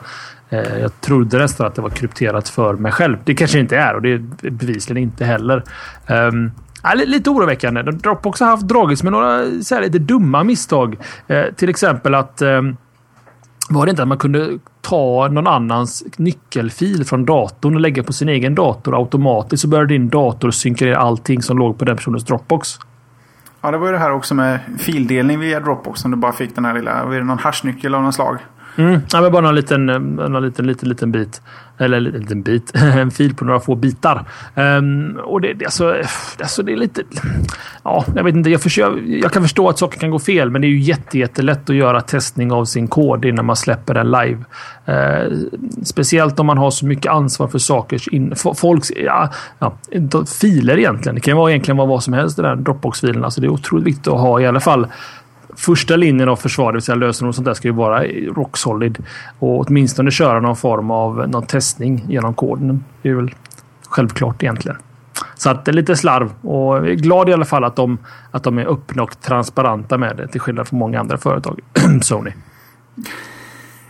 [0.49, 3.17] Eh, jag trodde nästan att det var krypterat för mig själv.
[3.23, 5.63] Det kanske inte är och det är bevisligen inte heller.
[6.07, 6.51] Um,
[6.87, 7.81] Ja, lite oroväckande.
[7.81, 10.97] Dropbox har haft dragits med några så här, lite dumma misstag.
[11.27, 12.61] Eh, till exempel att eh,
[13.69, 18.13] var det inte att man kunde ta någon annans nyckelfil från datorn och lägga på
[18.13, 21.95] sin egen dator automatiskt så började din dator synka ner allting som låg på den
[21.95, 22.79] personens Dropbox.
[23.61, 26.05] Ja, det var ju det här också med fildelning via Dropbox.
[26.05, 28.37] Om du bara fick den här lilla, var det någon hashnyckel av något slag?
[28.77, 28.99] Mm.
[29.11, 31.41] Ja, men bara någon liten, eh, någon liten, liten, liten bit.
[31.77, 32.71] Eller en liten bit.
[32.75, 34.25] En fil på några få bitar.
[34.55, 36.07] Um, och det, det, alltså, eh,
[36.39, 37.01] alltså, det är lite...
[37.83, 38.49] Ja, jag vet inte.
[38.49, 41.19] Jag, försöker, jag kan förstå att saker kan gå fel, men det är ju jätte,
[41.19, 44.43] jättelätt att göra testning av sin kod innan man släpper den live.
[44.89, 45.37] Uh,
[45.83, 48.13] speciellt om man har så mycket ansvar för saker.
[48.13, 49.77] In, folks ja, ja,
[50.41, 51.15] filer egentligen.
[51.15, 52.37] Det kan vara egentligen vara vad som helst.
[52.37, 53.23] Den där Dropbox-filen.
[53.23, 54.87] Alltså, det är otroligt viktigt att ha i alla fall
[55.55, 58.03] första linjen av försvar, det vill säga lösenord och sånt där, ska ju vara
[58.35, 59.03] rock solid.
[59.39, 62.83] Och åtminstone köra någon form av någon testning genom koden.
[63.01, 63.35] Det är väl
[63.89, 64.77] självklart egentligen.
[65.35, 67.97] Så att det är lite slarv och jag är glad i alla fall att de,
[68.31, 71.59] att de är öppna och transparenta med det till skillnad från många andra företag.
[72.01, 72.31] Sony.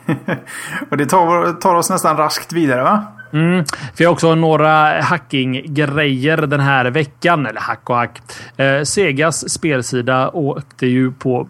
[0.90, 3.04] och det tar, tar oss nästan raskt vidare va?
[3.34, 3.66] Mm.
[3.98, 7.46] Vi har också några hacking-grejer den här veckan.
[7.46, 8.22] Eller hack och hack.
[8.58, 11.48] Eh, Segas spelsida åkte ju på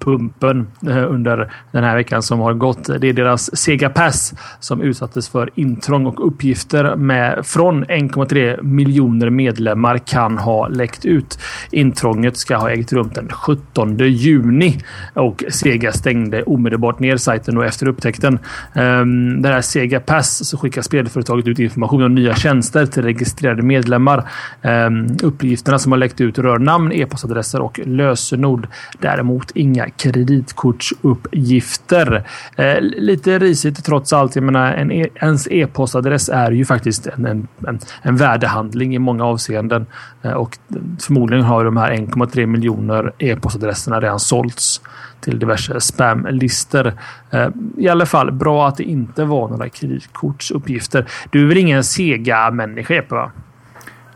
[0.00, 2.84] pumpen eh, under den här veckan som har gått.
[3.00, 9.30] Det är deras Sega Pass som utsattes för intrång och uppgifter med från 1,3 miljoner
[9.30, 11.38] medlemmar kan ha läckt ut.
[11.70, 14.78] Intrånget ska ha ägt rum den 17 juni
[15.14, 18.38] och Sega stängde omedelbart ner sajten och efter upptäckten.
[18.74, 23.62] Ehm, det här Sega Pass så skickar spelföretaget ut information om nya tjänster till registrerade
[23.62, 24.28] medlemmar.
[24.62, 28.68] Ehm, uppgifterna som har läckt ut rör namn, e-postadresser och lösenord.
[28.98, 32.24] Däremot inga kreditkortsuppgifter.
[32.56, 34.34] Eh, lite risigt trots allt.
[34.34, 38.98] Jag menar, en e ens e-postadress är ju faktiskt en, en, en, en värdehandling i
[38.98, 39.86] många avseenden.
[40.22, 40.58] Eh, och
[41.00, 44.80] förmodligen har de här 1,3 miljoner e-postadresserna redan sålts
[45.20, 46.92] till diverse spamlistor.
[47.30, 51.06] Eh, I alla fall bra att det inte var några kreditkortsuppgifter.
[51.30, 53.30] Du är väl ingen Sega-människa Epe?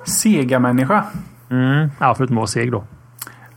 [0.04, 1.04] Sega-människa?
[1.50, 1.88] Mm.
[1.98, 2.84] Ja, förutom att vara seg då.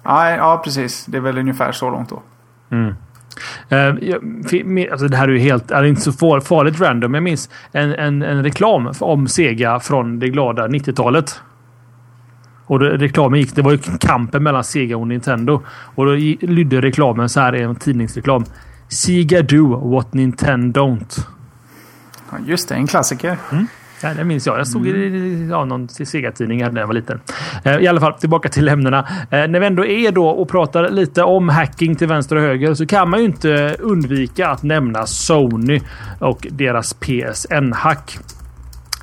[0.08, 1.06] Ja, ja, precis.
[1.06, 2.22] Det är väl ungefär så långt då.
[2.70, 2.96] Mm.
[3.72, 7.14] Uh, alltså det här är ju helt, är inte så farligt random.
[7.14, 11.42] Jag minns en, en, en reklam om Sega från det glada 90-talet.
[12.66, 15.62] Och det, reklamen gick, det var ju kampen mellan Sega och Nintendo.
[15.68, 18.46] Och då lydde reklamen så här i en tidningsreklam.
[18.88, 21.28] Sega do what Nintendo don't.
[22.32, 23.38] Ja, just det, en klassiker.
[23.52, 23.68] Mm.
[24.08, 24.60] Ja, det minns jag.
[24.60, 25.50] Jag stod i mm.
[25.50, 27.20] ja, någon Sega-tidning när jag var liten.
[27.64, 29.08] Eh, I alla fall, tillbaka till ämnena.
[29.32, 32.74] Eh, när vi ändå är då och pratar lite om hacking till vänster och höger
[32.74, 35.82] så kan man ju inte undvika att nämna Sony
[36.20, 38.18] och deras PSN-hack.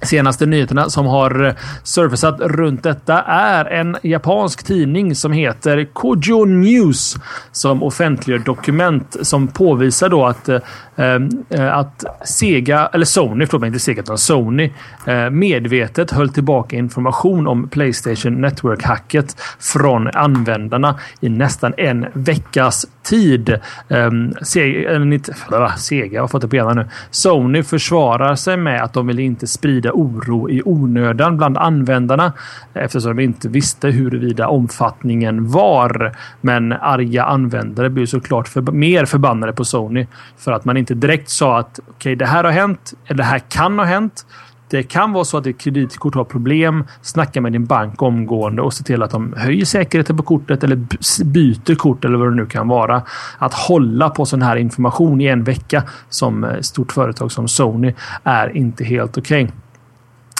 [0.04, 6.44] Senaste nyheterna som har eh, surfacat runt detta är en japansk tidning som heter Kojo
[6.44, 7.16] News
[7.52, 10.60] som offentliggör dokument som påvisar då att eh,
[10.96, 14.72] eh, att Sega, eller Sony, förlåt mig, inte Sega utan Sony
[15.06, 23.48] eh, medvetet höll tillbaka information om Playstation Network-hacket från användarna i nästan en veckas tid.
[23.88, 24.10] Eh,
[24.42, 26.88] Sega, eller, Sega, har fått det på nu.
[27.10, 32.32] Sony försvarar sig med att de vill inte sprida oro i onödan bland användarna
[32.74, 36.12] eftersom de inte visste huruvida omfattningen var.
[36.40, 40.06] Men arga användare blir såklart för, mer förbannade på Sony
[40.38, 43.24] för att man inte direkt sa att okej, okay, det här har hänt eller det
[43.24, 44.26] här kan ha hänt.
[44.68, 46.84] Det kan vara så att ditt kreditkort har problem.
[47.02, 50.76] Snacka med din bank omgående och se till att de höjer säkerheten på kortet eller
[51.24, 53.02] byter kort eller vad det nu kan vara.
[53.38, 57.94] Att hålla på sån här information i en vecka som eh, stort företag som Sony
[58.24, 59.44] är inte helt okej.
[59.44, 59.63] Okay.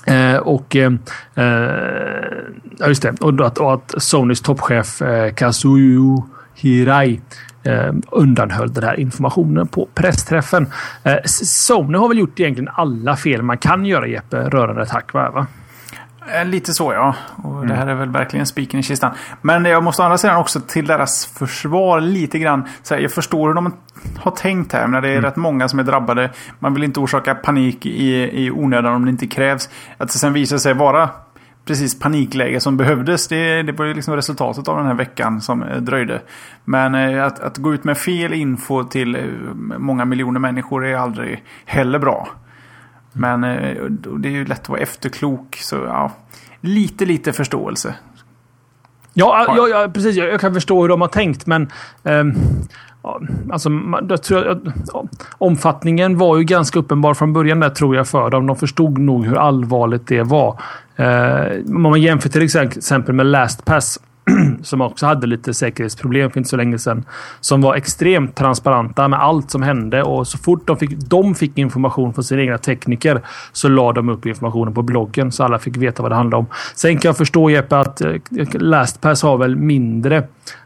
[0.06, 0.92] Eh, och eh,
[1.34, 1.44] eh,
[2.78, 3.20] ja, just det.
[3.20, 7.20] Och att, och att Sonys toppchef eh, Kazuyo Hirai
[7.62, 10.66] eh, undanhöll den här informationen på pressträffen.
[11.02, 15.12] Eh, Sony har väl gjort egentligen alla fel man kan göra Jeppe rörande ett hack,
[15.12, 15.46] va?
[16.32, 17.14] Eh, lite så ja.
[17.36, 17.68] Och mm.
[17.68, 19.14] Det här är väl verkligen spiken i kistan.
[19.42, 22.68] Men jag måste å andra sidan också till deras försvar lite grann.
[22.82, 23.72] Så här, jag förstår hur de
[24.16, 24.86] har tänkt här.
[24.86, 25.24] Men det är mm.
[25.24, 26.30] rätt många som är drabbade.
[26.58, 29.68] Man vill inte orsaka panik i, i onödan om det inte krävs.
[29.98, 31.10] Att det sen visar sig vara
[31.64, 33.28] precis panikläge som behövdes.
[33.28, 36.22] Det, det var ju liksom resultatet av den här veckan som eh, dröjde.
[36.64, 39.18] Men eh, att, att gå ut med fel info till
[39.78, 42.28] många miljoner människor är aldrig heller bra.
[43.16, 43.40] Men
[44.20, 45.56] det är ju lätt att vara efterklok.
[45.60, 46.12] Så ja,
[46.60, 47.94] lite, lite förståelse.
[49.14, 50.16] Ja, ja, ja precis.
[50.16, 51.70] Jag, jag, kan förstå hur de har tänkt, men...
[52.02, 52.34] Um,
[53.52, 53.70] alltså,
[54.08, 54.72] jag tror jag,
[55.38, 58.46] omfattningen var ju ganska uppenbar från början där, tror jag, för dem.
[58.46, 60.60] De förstod nog hur allvarligt det var.
[61.00, 63.98] Uh, om man jämför till exempel med LastPass
[64.62, 67.04] som också hade lite säkerhetsproblem för inte så länge sedan.
[67.40, 71.58] Som var extremt transparenta med allt som hände och så fort de fick, de fick
[71.58, 73.20] information från sina egna tekniker
[73.52, 76.46] så la de upp informationen på bloggen så alla fick veta vad det handlade om.
[76.74, 78.14] Sen kan jag förstå Jeppe att eh,
[78.52, 80.22] LastPass har väl mindre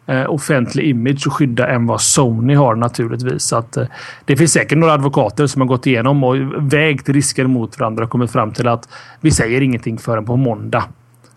[0.06, 3.42] eh, offentlig image att skydda än vad Sony har naturligtvis.
[3.42, 3.86] Så att, eh,
[4.24, 6.36] det finns säkert några advokater som har gått igenom och
[6.72, 8.88] vägt risker mot varandra och kommit fram till att
[9.20, 10.84] vi säger ingenting förrän på måndag.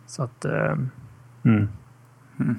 [0.08, 0.46] Så att...
[0.46, 0.78] Eh,
[1.46, 1.68] mm.
[2.42, 2.56] Mm.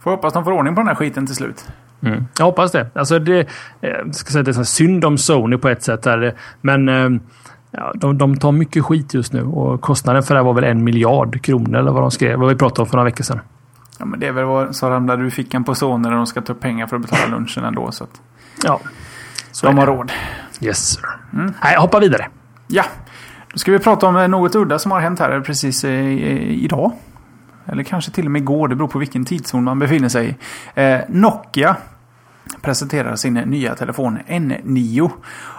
[0.00, 1.68] Får hoppas de får ordning på den här skiten till slut.
[2.00, 2.24] Mm.
[2.38, 2.90] Jag hoppas det.
[2.94, 3.48] Alltså det,
[3.80, 6.04] jag eh, ska säga, det är synd om Sony på ett sätt.
[6.04, 6.34] Här.
[6.60, 7.20] Men eh,
[7.70, 10.64] ja, de, de tar mycket skit just nu och kostnaden för det här var väl
[10.64, 12.38] en miljard kronor eller vad de skrev.
[12.38, 13.40] Vad vi pratade om för några veckor sedan.
[13.98, 16.40] Ja, men det är väl vad som ramlade ur fickan på Sony när de ska
[16.40, 17.92] ta pengar för att betala lunchen ändå.
[17.92, 18.20] Så att
[18.64, 18.80] ja,
[19.52, 20.12] så de har råd.
[20.60, 21.04] Yes sir.
[21.32, 21.52] Mm.
[21.62, 22.28] Nej, hoppa vidare.
[22.66, 22.84] Ja,
[23.52, 26.92] då ska vi prata om något udda som har hänt här precis idag.
[27.68, 30.36] Eller kanske till och med igår, det beror på vilken tidszon man befinner sig i.
[30.82, 31.76] Eh, Nokia
[32.60, 35.10] presenterar sin nya telefon N9.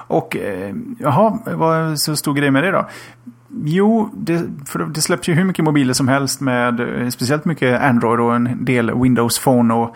[0.07, 2.87] Och eh, jaha, vad är så stor grej med det då?
[3.63, 7.81] Jo, det, för det släpps ju hur mycket mobiler som helst med eh, speciellt mycket
[7.81, 9.95] Android och en del Windows Phone och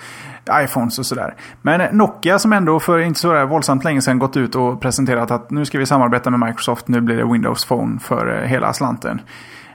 [0.63, 1.35] iPhones och sådär.
[1.61, 5.31] Men Nokia som ändå för inte så där våldsamt länge sedan gått ut och presenterat
[5.31, 6.87] att nu ska vi samarbeta med Microsoft.
[6.87, 9.21] Nu blir det Windows Phone för hela slanten.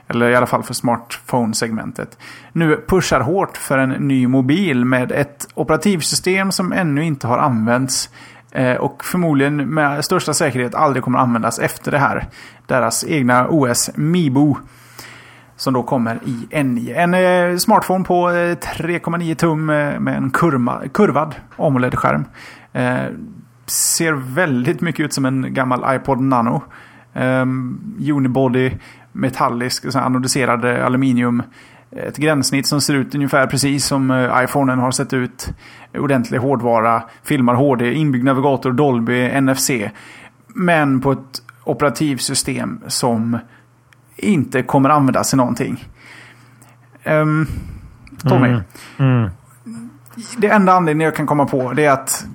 [0.09, 2.17] Eller i alla fall för smartphone-segmentet.
[2.51, 8.09] Nu pushar hårt för en ny mobil med ett operativsystem som ännu inte har använts.
[8.51, 12.27] Eh, och förmodligen med största säkerhet aldrig kommer användas efter det här.
[12.67, 14.57] Deras egna OS Mibo.
[15.55, 16.95] Som då kommer i N9.
[16.95, 22.25] En eh, smartphone på eh, 3,9 tum med en kurma, kurvad AMOLED-skärm.
[23.65, 26.63] Ser väldigt mycket ut som en gammal iPod Nano.
[27.13, 28.71] Ehm, Unibody,
[29.19, 31.43] metallisk, anodiserad aluminium.
[31.91, 35.49] Ett gränssnitt som ser ut ungefär precis som iPhonen har sett ut.
[35.93, 39.71] Ordentlig hårdvara, filmar HD, inbyggd navigator, Dolby, NFC.
[40.47, 43.39] Men på ett operativsystem som
[44.15, 45.85] inte kommer användas i någonting.
[47.03, 47.47] Um,
[48.23, 48.47] Tommy.
[48.47, 48.61] Mm.
[48.97, 49.29] Mm.
[50.37, 52.25] Det enda anledningen jag kan komma på det är att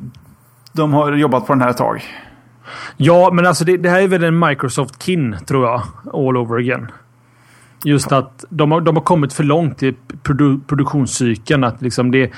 [0.72, 2.04] de har jobbat på den här ett tag.
[2.96, 5.82] Ja, men alltså det, det här är väl en Microsoft-kin, tror jag.
[6.12, 6.90] All over again.
[7.84, 11.64] Just att de har, de har kommit för långt i produ produktionscykeln.
[11.64, 12.30] Att liksom det,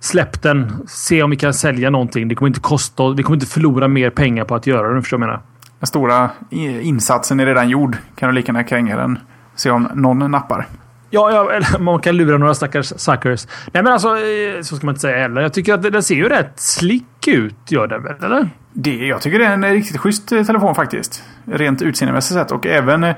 [0.00, 2.28] släpp den, se om vi kan sälja någonting.
[2.28, 5.18] Det kommer inte kosta Vi kommer inte förlora mer pengar på att göra den, Förstår
[5.18, 5.46] du vad jag menar?
[5.78, 7.96] Den stora eh, insatsen är redan gjord.
[8.16, 9.18] Kan du lika gärna kränga den.
[9.54, 10.66] Se om någon nappar.
[11.10, 13.46] Ja, ja man kan lura några stackars suckers.
[13.72, 15.40] Nej, men alltså, eh, så ska man inte säga heller.
[15.40, 18.24] Jag tycker att den ser ju rätt slick ut, gör den väl?
[18.24, 18.50] Eller?
[18.72, 21.24] Det, jag tycker det är en eh, riktigt schysst eh, telefon faktiskt.
[21.44, 22.52] Rent utseendemässigt sett.
[22.52, 23.16] Och även eh,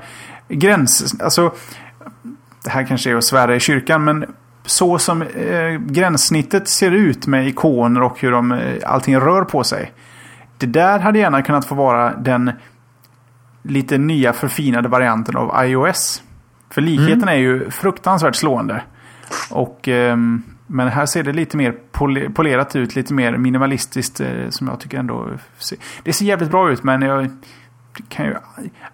[0.49, 1.15] gräns...
[1.21, 1.53] Alltså,
[2.63, 4.25] det här kanske är att svära i kyrkan, men
[4.65, 9.91] så som eh, gränssnittet ser ut med ikoner och hur de, allting rör på sig.
[10.57, 12.51] Det där hade gärna kunnat få vara den
[13.63, 16.23] lite nya förfinade varianten av iOS.
[16.73, 17.29] För likheten mm.
[17.29, 18.83] är ju fruktansvärt slående.
[19.51, 20.17] Och, eh,
[20.67, 21.75] men här ser det lite mer
[22.33, 25.29] polerat ut, lite mer minimalistiskt eh, som jag tycker ändå.
[26.03, 27.29] Det ser jävligt bra ut men jag
[28.09, 28.35] kan ju...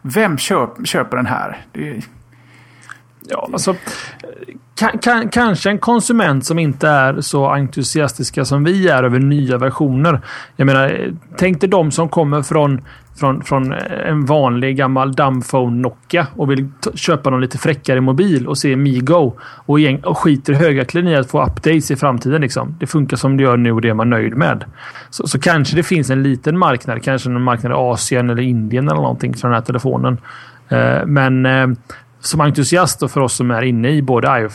[0.01, 1.57] Vem köp, köper den här?
[1.71, 2.01] Det,
[3.31, 3.75] Ja, alltså,
[4.75, 9.57] kan, kan, kanske en konsument som inte är så entusiastiska som vi är över nya
[9.57, 10.21] versioner.
[10.55, 12.81] Jag menar, tänk dig de som kommer från,
[13.19, 13.73] från, från
[14.05, 19.33] en vanlig gammal dumbphone Nokia och vill köpa någon lite fräckare mobil och se Migo
[19.41, 22.41] och, gäng, och skiter högaklin i att få updates i framtiden.
[22.41, 22.75] Liksom.
[22.79, 24.65] Det funkar som det gör nu och det är man nöjd med.
[25.09, 28.87] Så, så kanske det finns en liten marknad, kanske en marknad i Asien eller Indien
[28.87, 30.17] eller någonting för den här telefonen.
[30.69, 31.67] Eh, men eh,
[32.19, 34.49] som entusiast och för oss som är inne i både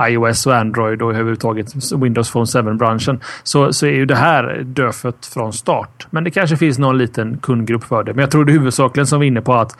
[0.00, 5.26] iOS och Android och överhuvudtaget Windows Phone 7-branschen så, så är ju det här dödfött
[5.26, 6.06] från start.
[6.10, 8.14] Men det kanske finns någon liten kundgrupp för det.
[8.14, 9.78] Men jag tror det huvudsakligen som vi är inne på att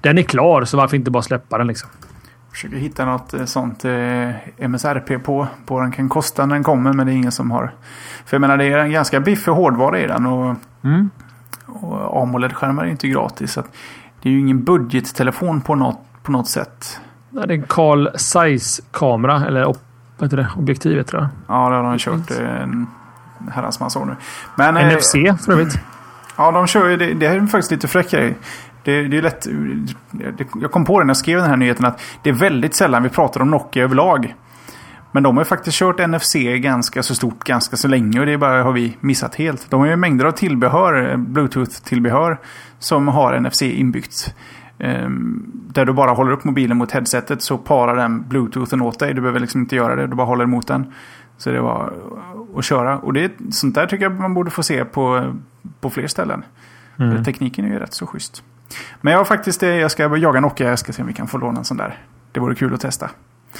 [0.00, 1.90] den är klar, så varför inte bara släppa den liksom?
[2.50, 6.92] Försöker hitta något eh, sånt eh, MSRP på, på den kan kosta när den kommer,
[6.92, 7.74] men det är ingen som har.
[8.24, 11.10] För jag menar, det är en ganska biffig hårdvara i den och, mm.
[11.66, 13.52] och AMOLED-skärmar är inte gratis.
[13.52, 13.62] Så
[14.22, 17.00] det är ju ingen budgettelefon på något på något sätt.
[17.30, 19.76] Det är en Carl Zeiss-kamera, eller vad
[20.22, 20.48] heter det?
[20.56, 21.30] objektivet tror jag.
[21.46, 22.86] Ja, det har de kört en
[23.50, 24.16] herrans massa år nu.
[24.56, 25.78] Men, NFC eh, för övrigt.
[26.36, 28.34] Ja, de kör ju, det, det är faktiskt lite fräckare.
[28.84, 29.46] Det, det, är lätt,
[30.60, 33.02] jag kom på det när jag skrev den här nyheten att det är väldigt sällan
[33.02, 34.34] vi pratar om Nokia överlag.
[35.12, 38.62] Men de har faktiskt kört NFC ganska så stort ganska så länge och det bara
[38.62, 39.70] har vi missat helt.
[39.70, 42.38] De har ju mängder av tillbehör, Bluetooth-tillbehör
[42.78, 44.34] som har NFC inbyggt.
[44.82, 49.14] Ehm, där du bara håller upp mobilen mot headsetet så parar den bluetoothen åt dig.
[49.14, 50.92] Du behöver liksom inte göra det, du bara håller emot den.
[51.36, 51.92] Så det var
[52.56, 52.98] att köra.
[52.98, 55.34] Och det, sånt där tycker jag man borde få se på,
[55.80, 56.44] på fler ställen.
[56.96, 57.24] Mm.
[57.24, 58.42] Tekniken är ju rätt så schysst.
[59.00, 60.68] Men jag har faktiskt jag ska jaga Nokia.
[60.68, 61.98] Jag ska se om vi kan få låna en sån där.
[62.32, 63.10] Det vore kul att testa.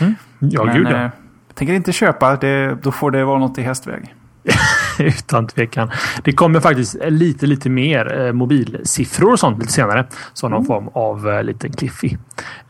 [0.01, 0.15] Mm.
[0.39, 1.05] Ja, Men, gud ja.
[1.05, 1.11] Eh,
[1.55, 2.37] tänker inte köpa.
[2.37, 4.15] Det, då får det vara något i hästväg.
[4.99, 5.91] Utan tvekan.
[6.25, 10.07] Det kommer faktiskt lite, lite mer eh, mobilsiffror och sånt lite senare.
[10.33, 10.67] Så någon mm.
[10.67, 12.17] form av eh, liten cliffy.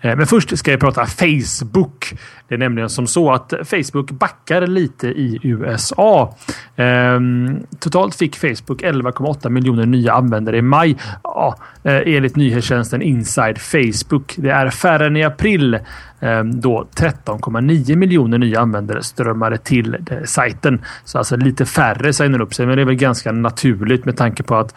[0.01, 2.15] Eh, men först ska jag prata Facebook.
[2.49, 6.37] Det är nämligen som så att Facebook backar lite i USA.
[6.77, 10.97] Ehm, totalt fick Facebook 11,8 miljoner nya användare i maj.
[11.23, 14.35] Ja, enligt nyhetstjänsten Inside Facebook.
[14.37, 15.79] Det är färre än i april
[16.23, 20.81] Ehm, då 13,9 miljoner nya användare strömmade till eh, sajten.
[21.05, 24.43] Så alltså lite färre signar upp sig, men det är väl ganska naturligt med tanke
[24.43, 24.75] på att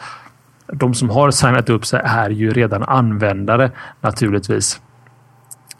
[0.67, 3.71] de som har signat upp sig är ju redan användare
[4.01, 4.81] naturligtvis.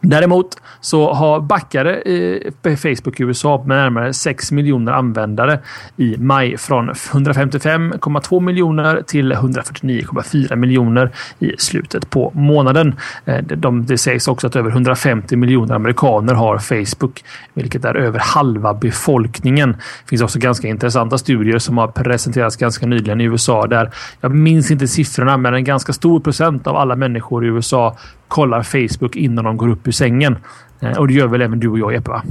[0.02, 5.60] Däremot så har backare i Facebook i USA med närmare 6 miljoner användare
[5.98, 12.96] i maj från 155,2 miljoner till 149,4 miljoner i slutet på månaden.
[13.26, 17.24] Eh, de, det sägs också att över 150 miljoner amerikaner har Facebook,
[17.54, 19.72] vilket är över halva befolkningen.
[19.72, 23.92] Det finns också ganska intressanta studier som har presenterats ganska nyligen i USA där
[24.22, 28.64] jag minns inte siffrorna, men en ganska stor procent av alla människor i USA kollar
[28.64, 30.38] Facebook innan de går upp ur sängen.
[30.80, 32.12] Eh, och det gör väl även du och jag Jeppe?
[32.12, 32.24] Va?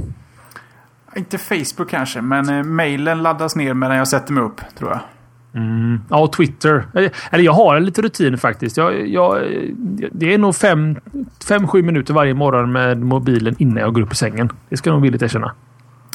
[1.15, 4.99] Inte Facebook kanske, men eh, mailen laddas ner medan jag sätter mig upp, tror jag.
[5.55, 6.01] Mm.
[6.09, 6.85] Ja, och Twitter.
[6.93, 8.77] Eh, eller jag har lite rutin faktiskt.
[8.77, 9.43] Jag, jag,
[10.11, 14.49] det är nog 5-7 minuter varje morgon med mobilen innan jag går upp ur sängen.
[14.69, 15.51] Det ska jag nog villigt erkänna.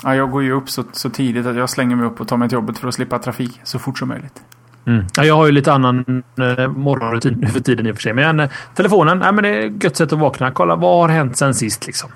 [0.03, 2.37] Ja, jag går ju upp så, så tidigt att jag slänger mig upp och tar
[2.37, 4.43] mig till jobbet för att slippa trafik så fort som möjligt.
[4.87, 5.05] Mm.
[5.17, 8.13] Ja, jag har ju lite annan eh, morgonrutin nu för tiden i och för sig.
[8.13, 10.51] Men eh, telefonen, nej, men det är ett gött sätt att vakna.
[10.51, 12.11] Kolla vad har hänt sen sist liksom.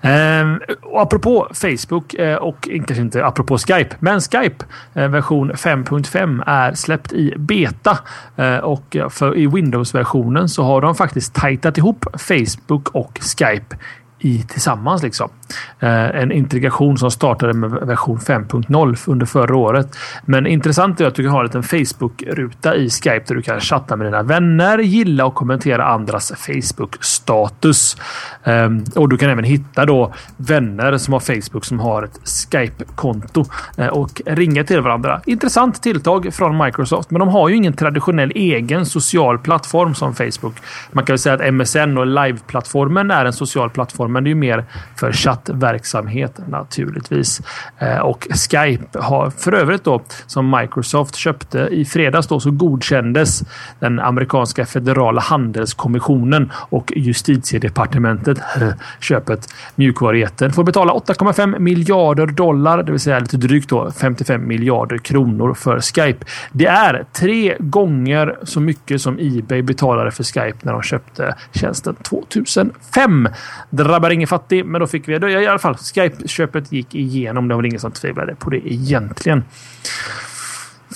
[0.00, 6.42] Eh, och apropå Facebook eh, och kanske inte apropå Skype, men Skype eh, version 5.5
[6.46, 7.98] är släppt i beta
[8.36, 13.76] eh, och för i Windows-versionen så har de faktiskt tajtat ihop Facebook och Skype
[14.18, 15.02] i tillsammans.
[15.02, 15.30] Liksom.
[15.80, 19.96] Eh, en integration som startade med version 5.0 under förra året.
[20.24, 23.60] Men intressant är att du kan ha en liten Facebook-ruta i Skype där du kan
[23.60, 27.96] chatta med dina vänner, gilla och kommentera andras Facebook-status.
[28.44, 33.44] Eh, och du kan även hitta då vänner som har Facebook som har ett Skype-konto
[33.76, 35.20] eh, och ringa till varandra.
[35.26, 40.54] Intressant tilltag från Microsoft, men de har ju ingen traditionell egen social plattform som Facebook.
[40.92, 44.32] Man kan väl säga att MSN och live-plattformen är en social plattform, men det är
[44.32, 44.64] ju mer
[44.96, 47.40] för chattverksamhet naturligtvis.
[47.78, 53.42] Eh, och Skype har för övrigt då som Microsoft köpte i fredags då så godkändes
[53.80, 58.68] den amerikanska federala handelskommissionen och justitiedepartementet eh,
[59.00, 64.98] köpet mjukvarujätten får betala 8,5 miljarder dollar, det vill säga lite drygt då 55 miljarder
[64.98, 66.26] kronor för Skype.
[66.52, 71.94] Det är tre gånger så mycket som Ebay betalade för Skype när de köpte tjänsten
[71.94, 73.28] 2005.
[73.96, 77.48] Drabbar ingen fattig, men då fick vi i alla fall, Skype-köpet gick igenom.
[77.48, 79.44] Det var ingen som tvivlade på det egentligen.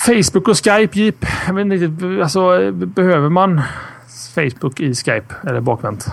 [0.06, 1.26] Facebook och Skype, Jeep.
[1.46, 3.62] Jag vet inte, alltså, behöver man
[4.34, 5.34] Facebook i Skype?
[5.46, 6.08] Eller bakvänt?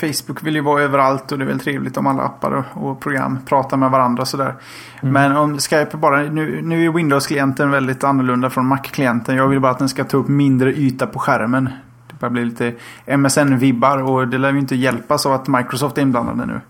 [0.00, 3.38] Facebook vill ju vara överallt och det är väl trevligt om alla appar och, program
[3.46, 4.54] pratar med varandra sådär.
[5.02, 5.12] Mm.
[5.12, 9.36] Men om Skype bara, nu, nu är Windows-klienten väldigt annorlunda från Mac-klienten.
[9.36, 11.68] Jag vill bara att den ska ta upp mindre yta på skärmen
[12.30, 12.74] börjar bli lite
[13.06, 16.60] MSN-vibbar och det lär ju inte hjälpas av att Microsoft är inblandade nu.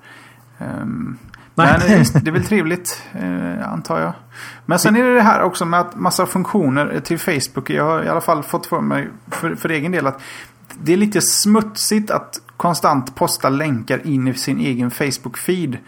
[0.58, 1.18] Um,
[1.54, 1.80] men
[2.24, 4.12] det är väl trevligt, eh, antar jag.
[4.66, 7.70] Men sen är det det här också med att massa funktioner till Facebook.
[7.70, 10.20] Jag har i alla fall fått för mig för, för egen del att
[10.80, 15.78] det är lite smutsigt att konstant posta länkar in i sin egen Facebook-feed.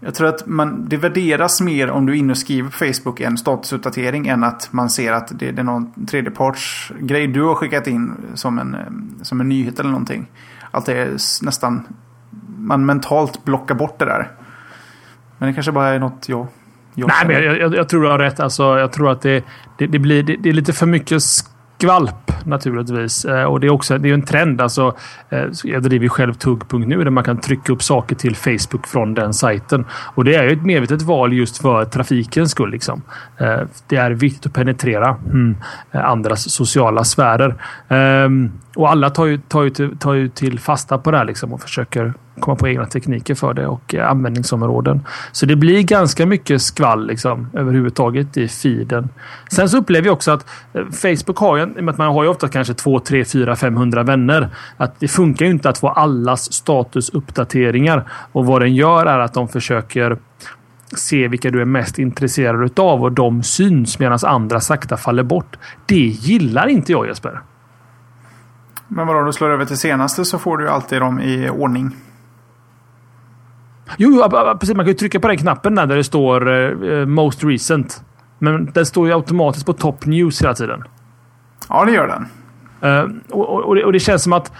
[0.00, 3.20] Jag tror att man, det värderas mer om du är inne och skriver på Facebook
[3.20, 7.86] en statusuppdatering än att man ser att det, det är någon tredjepartsgrej du har skickat
[7.86, 8.80] in som en, eh,
[9.22, 10.30] som en nyhet eller någonting.
[10.70, 11.86] Att det är nästan...
[12.58, 14.30] Man mentalt blockar bort det där.
[15.38, 16.46] Men det kanske bara är något jag...
[16.94, 18.40] jag Nej, men jag, jag, jag, tror du har rätt.
[18.40, 19.44] Alltså, jag tror att det,
[19.78, 23.24] det, det blir, det, det är lite för mycket skvalp naturligtvis.
[23.24, 24.60] Eh, och det är också det är en trend.
[24.60, 24.96] Alltså,
[25.30, 29.34] eh, jag driver själv tugg.nu där man kan trycka upp saker till Facebook från den
[29.34, 29.84] sajten.
[30.14, 32.70] Och det är ju ett medvetet val just för trafikens skull.
[32.70, 33.02] Liksom.
[33.38, 35.56] Eh, det är viktigt att penetrera mm,
[35.92, 37.54] andras sociala sfärer.
[37.88, 41.24] Ehm, och alla tar ju, tar ju, till, tar ju till fasta på det här
[41.24, 45.06] liksom och försöker komma på egna tekniker för det och eh, användningsområden.
[45.32, 49.08] Så det blir ganska mycket skvall liksom, överhuvudtaget i feeden.
[49.50, 52.48] Sen så upplever jag också att eh, Facebook har ju, att man har ju ofta
[52.48, 54.48] kanske 2, 3, 4, 500 vänner.
[54.76, 59.34] Att det funkar ju inte att få allas statusuppdateringar och vad den gör är att
[59.34, 60.18] de försöker
[60.96, 65.56] se vilka du är mest intresserad av och de syns medan andra sakta faller bort.
[65.86, 67.40] Det gillar inte jag Jesper.
[68.88, 71.96] Men vadå, du slår över till senaste så får du alltid dem i ordning.
[73.96, 74.28] Jo,
[74.60, 74.76] precis.
[74.76, 78.04] Man kan ju trycka på den knappen där, där det står uh, Most Recent.
[78.38, 80.84] Men den står ju automatiskt på Top News hela tiden.
[81.68, 82.26] Ja, det gör den.
[82.84, 84.52] Uh, och, och, det, och, det, känns som att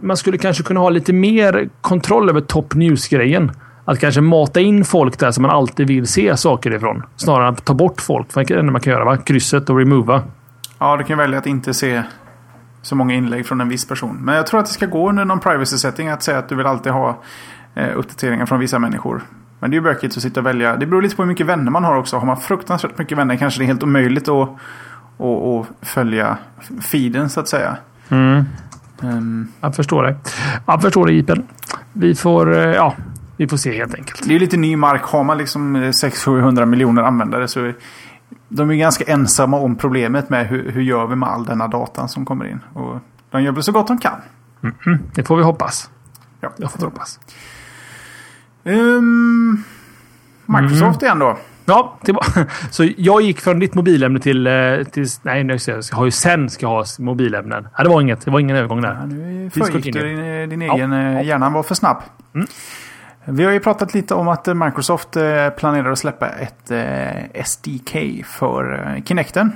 [0.00, 3.52] man skulle kanske kunna ha lite mer kontroll över Top News-grejen.
[3.84, 7.02] Att kanske mata in folk där som man alltid vill se saker ifrån.
[7.16, 8.34] Snarare än att ta bort folk.
[8.34, 9.16] Det är det man kan göra, va?
[9.16, 10.22] Krysset och remova.
[10.78, 12.02] Ja, du kan välja att inte se
[12.82, 14.16] så många inlägg från en viss person.
[14.20, 16.54] Men jag tror att det ska gå under någon privacy setting att säga att du
[16.54, 17.22] vill alltid ha
[17.74, 19.22] eh, uppdateringar från vissa människor.
[19.58, 20.76] Men det är ju bökigt att sitta och välja.
[20.76, 22.16] Det beror lite på hur mycket vänner man har också.
[22.16, 24.48] Har man fruktansvärt mycket vänner kanske det är helt omöjligt att,
[25.16, 26.36] och, och följa
[26.80, 27.76] feeden så att säga.
[28.08, 28.44] Mm.
[29.00, 30.16] Um, Jag förstår det.
[30.66, 31.46] Jag förstår det Jipen.
[31.92, 32.94] Vi får, eh, ja,
[33.36, 34.28] vi får se helt enkelt.
[34.28, 35.02] det är lite ny mark.
[35.02, 37.72] Har man liksom 600-700 miljoner användare så
[38.48, 42.08] de är ganska ensamma om problemet med hur, hur gör vi med all denna datan
[42.08, 42.60] som kommer in.
[42.72, 42.98] Och
[43.30, 44.20] de gör väl så gott de kan.
[44.62, 45.90] Mm, det får vi hoppas.
[46.40, 46.50] Ja.
[46.56, 47.20] Jag får hoppas.
[48.64, 49.64] Um,
[50.46, 51.38] Microsoft igen då.
[51.66, 52.46] Ja, tillbaka.
[52.70, 54.46] så jag gick från ditt mobilämne till...
[54.46, 54.52] eh,
[54.92, 57.62] till nej, nu ska jag jag har ju sen ska jag ha mobilämnen.
[57.62, 58.24] Nej, det var inget.
[58.24, 59.06] Det var ingen övergång Ja, där.
[59.06, 60.92] nu Finns förgick du din, din Ja, egen...
[60.92, 61.20] ja.
[61.20, 61.96] eh, Hjärnan var för snabb.
[62.34, 62.46] Mm.
[63.24, 67.42] Vi har ju pratat lite om att eh, Microsoft eh, planerar att släppa ett eh,
[67.44, 67.96] SDK
[68.26, 69.52] för eh, Kinecten.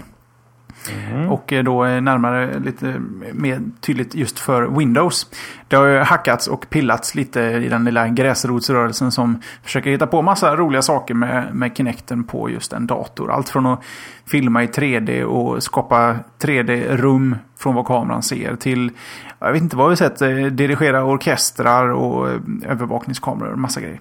[0.93, 1.29] Mm.
[1.31, 3.01] Och eh, då eh, närmare lite
[3.33, 5.27] mer tydligt just för Windows.
[5.69, 10.23] Det har ju hackats och pillats lite i den lilla gräsrotsrörelsen som försöker hitta på
[10.23, 13.33] massa roliga saker med, med Kinecten på just en dator.
[13.33, 13.81] Allt från att
[14.27, 18.91] filma i 3D och skapa 3D-rum från vad kameran ser till,
[19.39, 22.29] jag vet inte vad vi sett, eh, dirigera orkestrar och
[22.67, 24.01] övervakningskameror och massa grejer.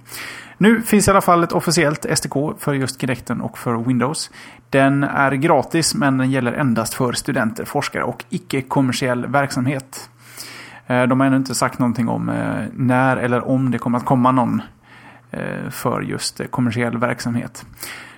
[0.58, 4.32] Nu finns i alla fall ett officiellt SDK för just Kinecten och för Windows.
[4.70, 10.10] Den är gratis men den gäller endast för studenter, forskare och icke-kommersiell verksamhet.
[10.88, 14.05] Eh, de har ännu inte sagt någonting om eh, när eller om det kommer att
[14.05, 14.62] komma någon
[15.32, 17.66] eh, för just kommersiell verksamhet.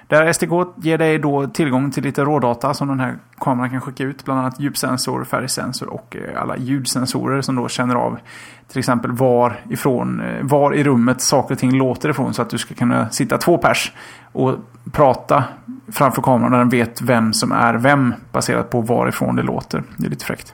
[0.10, 4.03] Där SDK ger dig då tillgång till lite rådata som den här kameran kan skicka
[4.03, 4.26] ut.
[4.26, 8.20] Bland annat djupsensor, färgsensor och eh, alla ljudsensorer som då känner av
[8.68, 12.34] till exempel var, ifrån, eh, var i rummet saker och ting låter ifrån.
[12.34, 13.91] Så att du ska kunna sitta två pers
[14.32, 14.55] och
[14.91, 15.43] prata
[15.91, 19.84] framför kameran och den vet vem som är vem baserat på varifrån det låter.
[19.97, 20.53] Det är lite fräckt.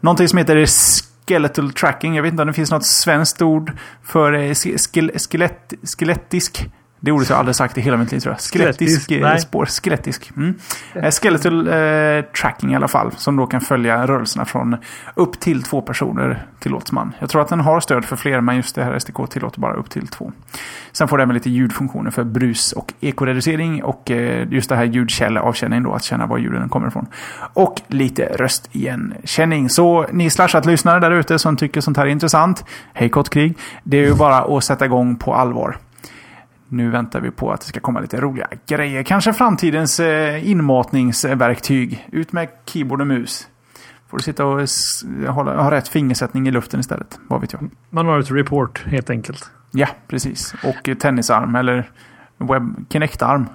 [0.00, 0.66] Någonting som heter
[1.26, 2.14] skeletal tracking.
[2.14, 3.72] Jag vet inte om det finns något svenskt ord
[4.02, 4.54] för eh,
[5.18, 6.68] skelett, skelettisk.
[7.00, 8.40] Det ordet har jag aldrig sagt i hela mitt liv tror jag.
[8.40, 9.66] Skelettisk Skelettisk, eh, spår.
[9.66, 10.30] Skelettisk.
[10.36, 10.54] Mm.
[10.94, 13.12] Eh, Skeletal eh, tracking i alla fall.
[13.16, 14.76] Som då kan följa rörelserna från
[15.14, 17.12] upp till två personer tillåts man.
[17.18, 19.74] Jag tror att den har stöd för fler men just det här SDK tillåter bara
[19.74, 20.32] upp till två.
[20.92, 24.84] Sen får det även lite ljudfunktioner för brus och ekoreducering och eh, just det här
[24.84, 27.06] ljudkällavkänning då, att känna var ljuden kommer ifrån.
[27.52, 29.68] Och lite röstigenkänning.
[29.68, 34.06] Så ni slashat-lyssnare där ute som tycker sånt här är intressant, hej Kottkrig, det är
[34.06, 35.76] ju bara att sätta igång på allvar.
[36.72, 39.02] Nu väntar vi på att det ska komma lite roliga grejer.
[39.02, 42.08] Kanske framtidens eh, inmatningsverktyg.
[42.12, 43.48] Ut med keyboard och mus.
[44.08, 44.68] Får du sitta och
[45.28, 47.18] hålla, ha rätt fingersättning i luften istället.
[47.28, 47.70] Vad vet jag.
[47.90, 49.50] Minority Report helt enkelt.
[49.70, 50.54] Ja, precis.
[50.64, 51.90] Och tennisarm eller
[52.38, 53.46] web Kinect-arm.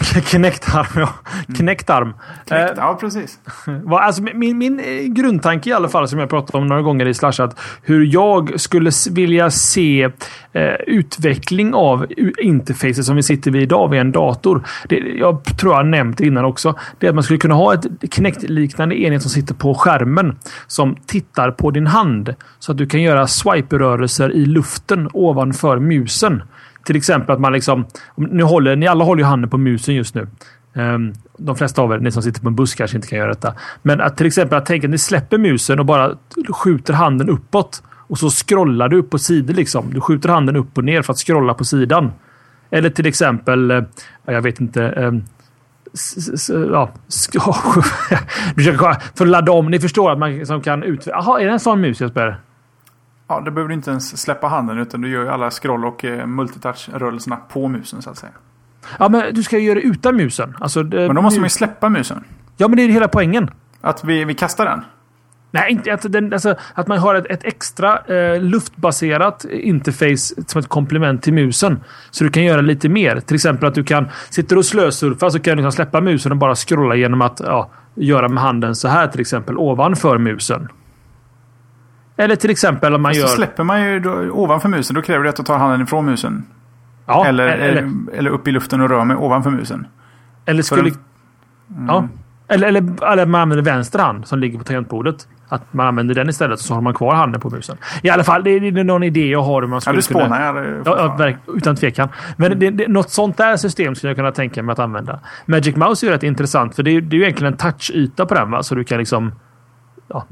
[0.24, 1.08] Kinect-arm, ja.
[1.56, 2.14] Kinect-arm.
[2.48, 3.38] Kinect, Eh, ja, precis.
[3.90, 7.14] Alltså, min, min eh, grundtanke i alla fall, som jag pratat om några gånger i
[7.14, 10.10] Slashat, hur jag skulle vilja se
[10.52, 12.06] eh, utveckling av
[12.38, 14.66] interfacet som vi sitter vid idag vid en dator.
[14.88, 16.78] Det, jag tror jag nämnt det innan också.
[16.98, 20.36] Det är att man skulle kunna ha ett Kinect-liknande enhet som sitter på skärmen
[20.66, 22.34] som tittar på din hand.
[22.58, 26.42] Så att du kan göra swipe-rörelser i luften ovanför musen.
[26.84, 27.86] Till exempel att man liksom...
[28.16, 30.28] Nu håller, ni alla håller ju handen på musen just nu.
[30.74, 33.28] Ehm, de flesta av er, ni som sitter på en buss kanske inte kan göra
[33.28, 33.54] detta.
[33.82, 36.16] Men att till exempel att tänka att ni släpper musen och bara
[36.48, 37.82] skjuter handen uppåt.
[38.08, 39.90] Och så scrollar du upp på sidor liksom.
[39.94, 42.12] Du skjuter handen upp och ner för att scrolla på sidan.
[42.70, 43.82] Eller till exempel, eh,
[44.24, 44.84] jag vet inte.
[44.84, 45.22] Ehm,
[46.72, 46.90] ja,
[49.14, 49.70] för att ladda om.
[49.70, 51.12] Ni förstår att man liksom kan utveckla...
[51.12, 52.40] Jaha, är det en sån mus Jesper?
[53.32, 56.04] Ja, det behöver du inte ens släppa handen utan du gör ju alla scroll och
[56.04, 58.32] eh, multitouch-rörelserna på musen så att säga.
[58.98, 60.56] Ja, men du ska ju göra det utan musen.
[60.60, 62.24] Alltså, det- Men då måste man ju släppa musen.
[62.56, 63.50] Ja, men det är ju hela poängen.
[63.80, 64.80] Att vi, vi kastar den.
[65.50, 70.58] Nej, inte att, den, alltså, att man har ett, ett extra eh, luftbaserat interface som
[70.58, 71.80] ett komplement till musen.
[72.10, 73.20] Så du kan göra lite mer.
[73.20, 76.38] Till exempel att du kan sitta och slösurfa så kan du liksom släppa musen och
[76.38, 80.68] bara scrolla genom att ja, göra med handen så här till exempel ovanför musen.
[82.22, 83.26] Eller till exempel om man Så gör...
[83.26, 84.94] släpper man ju då, ovanför musen.
[84.94, 86.46] Då kräver det att du tar handen ifrån musen.
[87.06, 89.86] Ja, eller, eller, eller, upp i luften och rör mig ovanför musen.
[90.46, 90.90] eller skulle...
[90.90, 90.98] för
[91.88, 92.08] Ja.
[92.48, 95.28] Eller, eller, eller man använder vänster hand som ligger på tangentbordet.
[95.48, 97.76] Att man använder den istället så har man kvar handen på musen.
[98.02, 100.24] I alla fall, det är, någon idé jag har hur man Ja, skulle du kunna...
[100.24, 100.82] spånar jag.
[100.84, 102.08] Ja, ja utan tvekan.
[102.36, 105.20] Men det, det, något sånt där system skulle jag kunna tänka mig att använda.
[105.46, 108.26] Magic Mouse är ju rätt intressant för det är, det är ju egentligen en touchyta
[108.26, 108.50] på den.
[108.50, 108.62] Va?
[108.62, 109.32] Så du kan liksom
[110.08, 110.26] ja,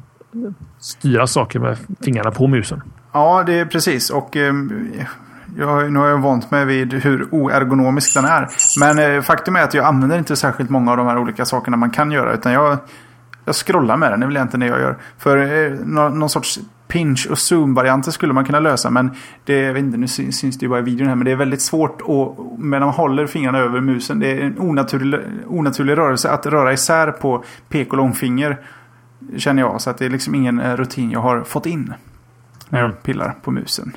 [0.78, 2.82] styra saker med fingrarna på musen.
[3.12, 4.10] Ja, det är precis.
[4.10, 4.54] Och eh,
[5.58, 8.48] jag, nu har jag vant mig vid hur oergonomisk den är.
[8.80, 11.76] Men eh, faktum är att jag använder inte särskilt många av de här olika sakerna
[11.76, 12.34] man kan göra.
[12.34, 12.78] Utan jag,
[13.44, 14.20] jag scrollar med den.
[14.20, 14.96] Det är väl egentligen det jag gör.
[15.18, 16.58] För eh, någon sorts
[16.88, 18.90] pinch och zoom-varianter skulle man kunna lösa.
[18.90, 19.10] Men
[19.44, 21.14] det, jag vet inte, nu syns det ju bara i videon här.
[21.14, 24.18] Men det är väldigt svårt att, Medan man håller fingrarna över musen.
[24.18, 28.58] Det är en onaturlig, onaturlig rörelse att röra isär på pek och långfinger.
[29.36, 29.80] Känner jag.
[29.80, 31.94] Så att det är liksom ingen eh, rutin jag har fått in.
[32.68, 33.96] När jag pillar på musen.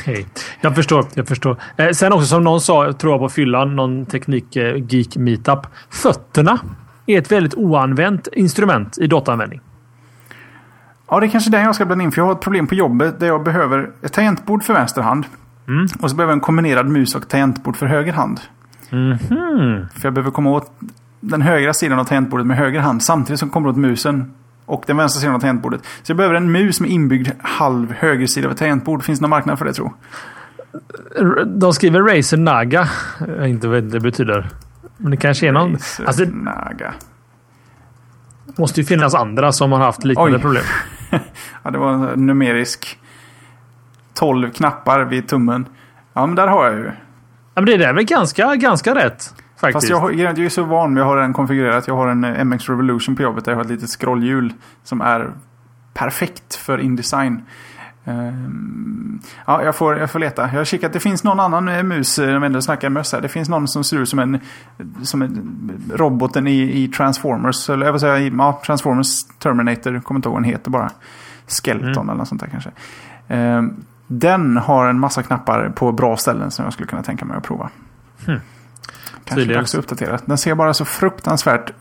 [0.00, 0.26] Okej,
[0.60, 1.06] jag förstår.
[1.14, 1.56] Jag förstår.
[1.76, 5.66] Eh, sen också som någon sa, tror jag på fyllan, någon teknik-geek eh, meetup.
[5.90, 6.58] Fötterna
[7.06, 9.60] är ett väldigt oanvänt instrument i dataanvändning.
[11.10, 12.12] Ja, det är kanske den jag ska blanda in.
[12.12, 15.26] För jag har ett problem på jobbet där jag behöver ett tangentbord för vänster hand.
[15.68, 15.86] Mm.
[16.00, 18.40] Och så behöver jag en kombinerad mus och tangentbord för höger hand.
[18.90, 19.88] Mm -hmm.
[19.88, 20.72] För jag behöver komma åt
[21.20, 24.32] den högra sidan av tangentbordet med höger hand samtidigt som kommer åt musen
[24.66, 25.80] och den vänstra sidan av tangentbordet.
[26.02, 29.02] Så jag behöver en mus med inbyggd halv högersida av ett tangentbord.
[29.02, 29.92] Finns det någon marknad för det tro?
[31.46, 32.88] De skriver Razer Naga.
[33.38, 34.48] Jag inte vet vad det betyder.
[34.96, 35.72] Men det kanske är någon...
[35.72, 36.94] Razer alltså, Naga.
[38.46, 40.42] Det måste ju finnas andra som har haft liknande Oj.
[40.42, 40.64] problem.
[41.62, 42.98] ja, det var numerisk
[44.14, 45.66] 12 knappar vid tummen.
[46.12, 46.84] Ja, men där har jag ju.
[46.84, 46.92] Ja,
[47.54, 49.34] men det är väl ganska, ganska rätt.
[49.60, 49.92] Faktiskt.
[49.92, 51.88] Fast jag, jag är så van med att ha den konfigurerat.
[51.88, 54.52] Jag har en eh, MX Revolution på jobbet där jag har ett litet scrollhjul
[54.84, 55.32] som är
[55.94, 57.42] perfekt för Indesign.
[58.04, 60.42] Um, ja, jag får, jag får leta.
[60.42, 60.92] Jag har kikat.
[60.92, 63.20] Det finns någon annan eh, mus, om ändå snackar möss här.
[63.20, 64.40] Det finns någon som ser ut som en,
[65.02, 67.70] som en roboten i, i Transformers.
[67.70, 70.00] Eller jag vill säga, ja, Transformers Terminator.
[70.00, 70.90] Kommer inte ihåg vad den heter bara.
[71.46, 72.08] Skeleton mm.
[72.08, 72.70] eller något sånt där kanske.
[73.28, 77.36] Um, den har en massa knappar på bra ställen som jag skulle kunna tänka mig
[77.36, 77.70] att prova.
[78.26, 78.40] Mm.
[79.28, 79.60] Kanske Tydligen.
[79.60, 80.18] dags att uppdatera.
[80.26, 81.72] Den ser bara så fruktansvärt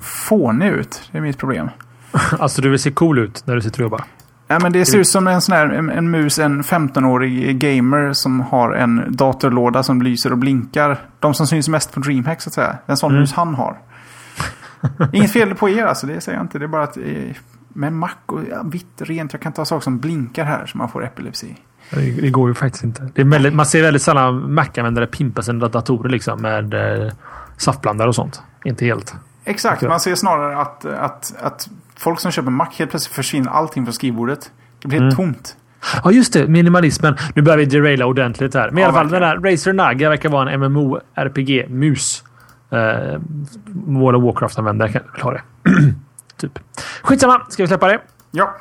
[0.00, 1.08] fånig ut.
[1.12, 1.70] Det är mitt problem.
[2.38, 4.04] alltså du vill se cool ut när du sitter och jobbar?
[4.46, 8.12] Ja, men det ser ut som en sån här en, en mus, en 15-årig gamer
[8.12, 10.98] som har en datorlåda som lyser och blinkar.
[11.18, 12.78] De som syns mest på DreamHack så att säga.
[12.86, 13.20] En sån mm.
[13.20, 13.78] mus han har.
[15.12, 16.58] Inget fel på er alltså, det säger jag inte.
[16.58, 17.02] Det är bara att eh,
[17.68, 19.32] med Mac och ja, vitt, rent.
[19.32, 21.56] Jag kan ta saker som blinkar här så man får epilepsi.
[21.90, 23.08] Det, går ju faktiskt inte.
[23.14, 27.12] Det är väldigt, man ser väldigt sällan Mac-användare pimpa sina datorer liksom med eh,
[27.56, 28.42] saftblandare och sånt.
[28.64, 29.14] Inte helt.
[29.44, 33.84] Exakt, man ser snarare att, att, att folk som köper Mac helt plötsligt försvinner allting
[33.84, 34.50] från skrivbordet.
[34.82, 35.14] Det blir mm.
[35.14, 35.56] tomt.
[36.04, 36.48] Ja, just det.
[36.48, 37.16] Minimalismen.
[37.34, 38.70] Nu börjar vi deraila ordentligt här.
[38.70, 39.34] Men ja, i alla fall, verkligen.
[39.34, 42.24] den där Razer Naga verkar vara en MMO-RPG-mus.
[42.70, 43.20] Eh,
[43.66, 45.42] World of Warcraft-användare kan ha det.
[46.36, 46.58] typ.
[47.02, 47.46] Skitsamma.
[47.48, 48.00] Ska vi släppa det?
[48.30, 48.56] Ja.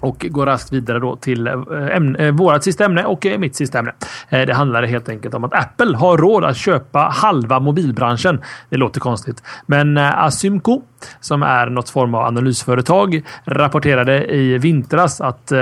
[0.00, 1.54] Och går raskt vidare då till eh,
[1.90, 3.92] ämne, eh, vårat sista ämne och eh, mitt sista ämne.
[4.30, 8.40] Det handlar helt enkelt om att Apple har råd att köpa halva mobilbranschen.
[8.70, 10.82] Det låter konstigt, men Asymco
[11.20, 15.52] som är något form av analysföretag rapporterade i vintras att,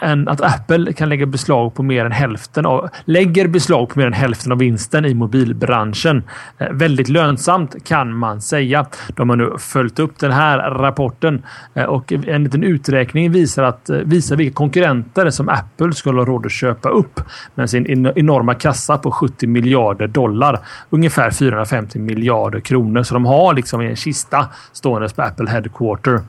[0.00, 4.06] en, att Apple kan lägga beslag på mer än hälften av lägger beslag på mer
[4.06, 6.22] än hälften av vinsten i mobilbranschen.
[6.70, 8.86] Väldigt lönsamt kan man säga.
[9.08, 11.42] De har nu följt upp den här rapporten
[11.88, 16.24] och en liten uträkning visar visar, att, eh, visa vilka konkurrenter som Apple skulle ha
[16.24, 17.20] råd att köpa upp
[17.54, 20.60] med sin enorma kassa på 70 miljarder dollar.
[20.90, 23.02] Ungefär 450 miljarder kronor.
[23.02, 26.20] Så de har liksom en kista stående på Apple Headquarter.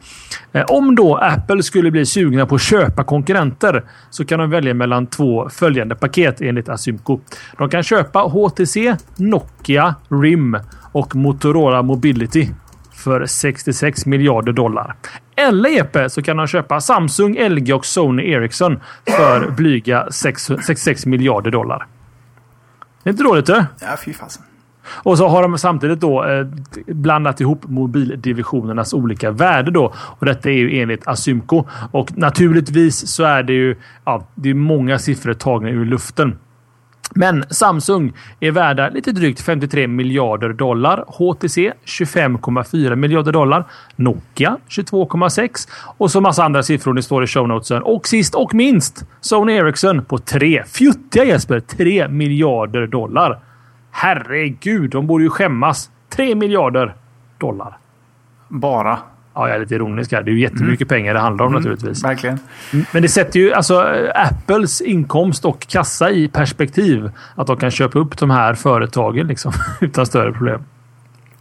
[0.53, 4.73] Eh, om då Apple skulle bli sugna på att köpa konkurrenter så kan de välja
[4.73, 7.19] mellan två följande paket enligt Asymco.
[7.57, 10.57] De kan köpa HTC, Nokia, RIM
[10.91, 12.49] och Motorola Mobility
[12.99, 14.95] för 66 miljarder dollar.
[15.35, 18.79] Eller EP så kan de köpa Samsung, LG och Sony Ericsson
[19.17, 21.87] för blyga 66 miljarder dollar.
[23.03, 23.65] Det är inte dåligt du?
[23.81, 24.43] Ja, fy fasen.
[25.03, 26.47] Och så har de samtidigt då eh,
[26.87, 29.93] blandat ihop mobildivisionernas olika värde då.
[29.95, 31.65] Och detta är ju enligt Asymco.
[31.91, 33.75] Och naturligtvis så är det ju
[34.05, 36.37] ja, det är många siffror tagna ur luften.
[37.15, 41.03] Men Samsung är värda lite drygt 53 miljarder dollar.
[41.07, 43.65] HTC 25,4 miljarder dollar.
[43.95, 46.93] Nokia 22,6 och så massa andra siffror.
[46.93, 47.83] Det står i show notesen.
[47.83, 53.39] Och sist och minst Sony Ericsson på 3 fjuttiga Jesper 3 miljarder dollar.
[53.91, 55.89] Herregud, de borde ju skämmas.
[56.09, 56.95] 3 miljarder
[57.37, 57.77] dollar.
[58.47, 58.99] Bara.
[59.39, 60.23] Ja, jag är lite ironisk här.
[60.23, 60.99] Det är ju jättemycket mm.
[60.99, 62.03] pengar det handlar om mm, naturligtvis.
[62.03, 62.39] Verkligen.
[62.73, 63.85] Mm, men det sätter ju alltså
[64.15, 67.11] Apples inkomst och kassa i perspektiv.
[67.35, 70.61] Att de kan köpa upp de här företagen liksom, utan större problem.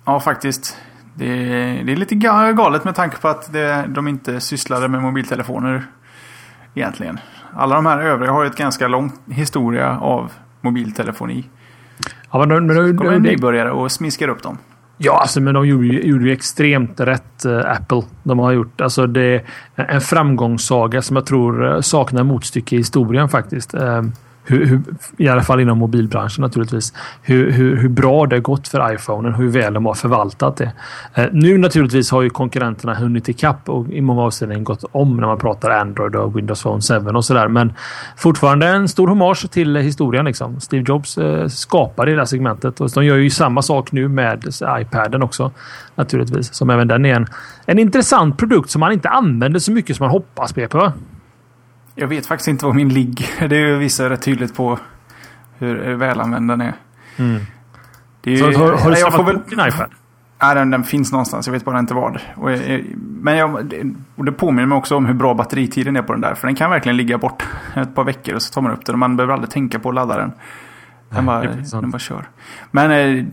[0.04, 0.76] Ja, faktiskt.
[1.14, 5.02] Det är, det är lite galet med tanke på att det, de inte sysslade med
[5.02, 5.82] mobiltelefoner
[6.74, 7.18] egentligen.
[7.54, 11.44] Alla de här övriga har ju ett ganska lång historia av mobiltelefoni.
[12.30, 14.58] Ja, men, men, Så kommer en nybörjare och smiskar upp dem.
[15.00, 18.02] Ja, alltså, men de gjorde ju, gjorde ju extremt rätt, eh, Apple.
[18.22, 19.44] De har gjort alltså, det är
[19.74, 23.74] en framgångssaga som jag tror eh, saknar motstycke i historien faktiskt.
[23.74, 24.12] Ehm,
[24.48, 24.80] hur, hur,
[25.16, 26.92] i alla fall inom mobilbranschen naturligtvis,
[27.22, 30.72] hur, hur, hur bra det har gått för iPhonen, hur väl de har förvaltat det.
[31.14, 35.26] Eh, nu naturligtvis har ju konkurrenterna hunnit ikapp och i många avseenden gått om när
[35.26, 37.48] man pratar Android och Windows Phone 7 och sådär.
[37.48, 37.72] Men
[38.16, 40.24] fortfarande en stor hommage till historien.
[40.24, 40.60] Liksom.
[40.60, 44.44] Steve Jobs eh, skapade det här segmentet och de gör ju samma sak nu med
[44.80, 45.52] iPaden också
[45.94, 46.54] naturligtvis.
[46.54, 47.26] Som även den är en,
[47.66, 50.92] en intressant produkt som man inte använder så mycket som man hoppas på.
[52.00, 53.48] Jag vet faktiskt inte vad min ligger.
[53.48, 54.78] Det visar rätt tydligt på
[55.58, 56.74] hur välanvänd den är.
[57.16, 57.40] Mm.
[58.20, 59.40] Det är ju, så, har, har du samlat väl...
[59.48, 59.90] din iPad?
[60.42, 61.46] Nej, den, den, finns någonstans.
[61.46, 62.20] Jag vet bara inte vad.
[62.34, 63.72] Och jag, men jag,
[64.16, 66.34] och det påminner mig också om hur bra batteritiden är på den där.
[66.34, 67.42] För den kan verkligen ligga bort
[67.74, 68.94] ett par veckor och så tar man upp den.
[68.94, 70.32] Och man behöver aldrig tänka på att ladda den.
[71.10, 71.42] Den, bara,
[71.72, 72.28] den bara kör.
[72.70, 73.24] Men eh,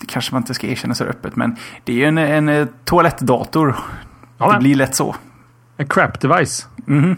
[0.00, 1.36] det kanske man inte ska erkänna så öppet.
[1.36, 3.76] Men det är ju en, en, en toalettdator.
[4.38, 5.16] Ja, det blir lätt så.
[5.76, 6.68] En crap device.
[6.86, 7.16] Mm -hmm.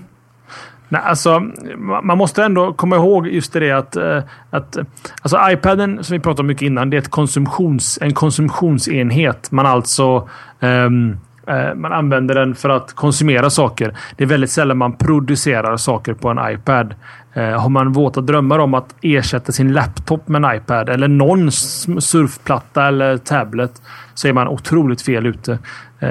[0.88, 1.40] Nej, alltså,
[2.02, 4.78] man måste ändå komma ihåg just det att, eh, att
[5.22, 9.50] alltså iPaden som vi pratade om mycket innan, det är ett konsumtions, en konsumtionsenhet.
[9.50, 10.28] Man alltså
[10.60, 11.16] um,
[11.74, 13.96] man använder den för att konsumera saker.
[14.16, 16.94] Det är väldigt sällan man producerar saker på en iPad.
[17.32, 21.52] Eh, har man våta drömmar om att ersätta sin laptop med en iPad eller någon
[21.52, 23.82] surfplatta eller tablet
[24.14, 25.58] så är man otroligt fel ute.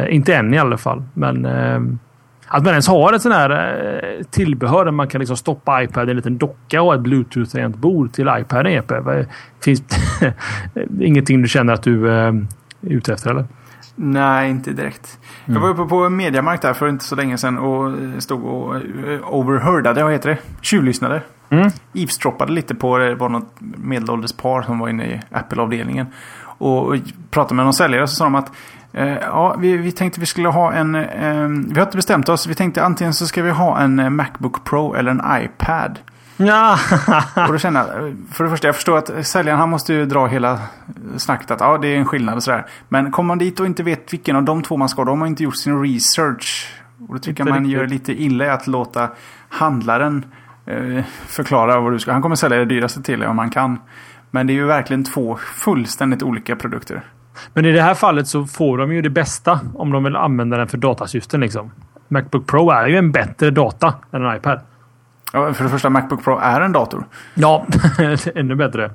[0.10, 2.00] Inte än i alla fall, men ehm,
[2.54, 6.08] att man ens har ett sån här eh, tillbehör där man kan liksom stoppa iPad
[6.08, 8.84] i en liten docka och ett bluetooth-tangentbord till iPaden.
[9.64, 9.84] Finns
[11.00, 12.46] ingenting du känner att du eh, är
[12.82, 13.46] ute efter eller?
[13.96, 15.20] Nej, inte direkt.
[15.46, 15.56] Mm.
[15.56, 17.94] Jag var uppe på Mediamarkt där för inte så länge sedan och
[18.24, 18.76] stod och
[19.30, 20.38] overheardade, vad heter det?
[20.62, 21.22] Tjuvlyssnade.
[21.50, 21.70] Mm.
[21.94, 26.08] Eavesdroppade lite på det var något medelålders par som var inne i Apple-avdelningen.
[26.58, 26.96] Och
[27.32, 28.52] pratade med någon säljare så sa de att
[28.83, 28.83] Eh,
[29.22, 30.96] ja, vi, vi tänkte vi skulle ha en...
[30.96, 32.48] Eh, vi har inte bestämt oss.
[32.48, 36.00] Vi tänkte antingen så ska vi ha en eh, Macbook Pro eller en iPad.
[36.38, 36.78] Ja.
[37.48, 40.28] och då känner jag, för det första, jag förstår att säljaren han måste ju dra
[40.28, 40.60] hela
[41.18, 42.66] snacket att ja, det är en skillnad och sådär.
[42.90, 45.12] Men kommer man dit och inte vet vilken av de två man ska ha, då
[45.12, 46.74] har man inte gjort sin research.
[47.08, 47.78] Och då tycker jag man riktigt.
[47.78, 49.10] gör lite illa i att låta
[49.50, 50.26] handlaren
[50.66, 52.12] eh, förklara vad du ska.
[52.12, 53.80] Han kommer sälja det dyraste till dig om man kan.
[54.32, 57.04] Men det är ju verkligen två fullständigt olika produkter.
[57.54, 60.58] Men i det här fallet så får de ju det bästa om de vill använda
[60.58, 61.42] den för datasyften.
[61.42, 61.72] Liksom.
[62.08, 64.60] Macbook Pro är ju en bättre data än en iPad.
[65.34, 67.06] Ja, för det första, Macbook Pro är en dator.
[67.34, 67.66] Ja,
[68.36, 68.92] ännu bättre.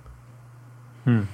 [1.04, 1.26] Mm.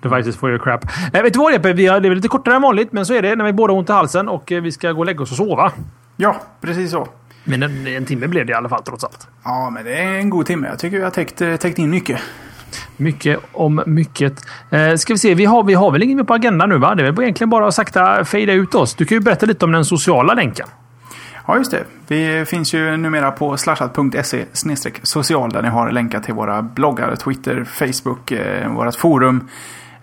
[0.00, 0.84] Devices for your crap.
[1.12, 1.72] Eh, vet du vad Jeppe?
[1.72, 3.72] Vi har, det är lite kortare än vanligt, men så är det när vi båda
[3.72, 5.72] har ont i halsen och eh, vi ska gå och lägga oss och sova.
[6.16, 7.08] Ja, precis så.
[7.44, 9.28] Men en, en timme blev det i alla fall trots allt.
[9.44, 10.68] Ja, men det är en god timme.
[10.68, 12.20] Jag tycker vi har täckt, eh, täckt in mycket.
[12.96, 14.46] Mycket om mycket.
[14.70, 16.94] Eh, ska vi se, vi har, vi har väl inget mer på agendan nu va?
[16.94, 18.94] Det är väl egentligen bara att sakta fejda ut oss.
[18.94, 20.66] Du kan ju berätta lite om den sociala länken.
[21.46, 21.84] Ja, just det.
[22.08, 24.44] Vi finns ju numera på slashat.se
[25.02, 29.48] social där ni har länkar till våra bloggar, Twitter, Facebook, eh, vårt forum,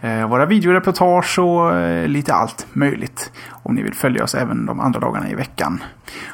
[0.01, 3.31] eh, våra videoreportage och eh, lite allt möjligt.
[3.49, 5.83] Om ni vill följa oss även de andra dagarna i veckan.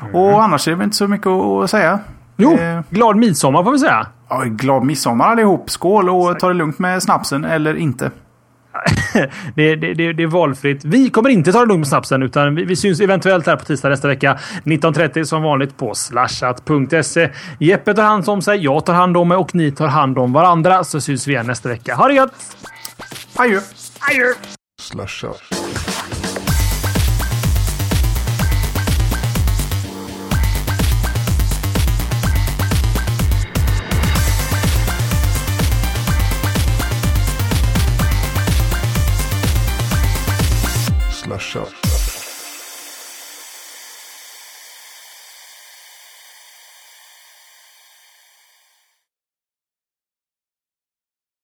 [0.01, 0.15] Mm.
[0.15, 1.99] Och annars är det väl inte så mycket att säga.
[2.37, 4.07] Jo, eh, glad midsommar får vi säga.
[4.29, 5.69] Ja, glad midsommar allihop.
[5.69, 8.11] Skål och ta det lugnt med snapsen eller inte.
[9.55, 10.85] det, det, det, det, är valfritt.
[10.85, 13.65] Vi kommer inte ta det lugnt med snapsen utan vi, vi syns eventuellt här på
[13.65, 14.39] tisdag nästa vecka.
[14.63, 17.29] 19.30 som vanligt på slashat.se.
[17.59, 20.33] Jeppe tar hand om sig, jag tar hand om mig och ni tar hand om
[20.33, 20.83] varandra.
[20.83, 21.95] Så syns vi igen nästa vecka.
[21.95, 22.57] Ha det gött!
[23.35, 23.59] Adjö!
[23.99, 24.33] Adjö!
[24.81, 25.56] Slashat.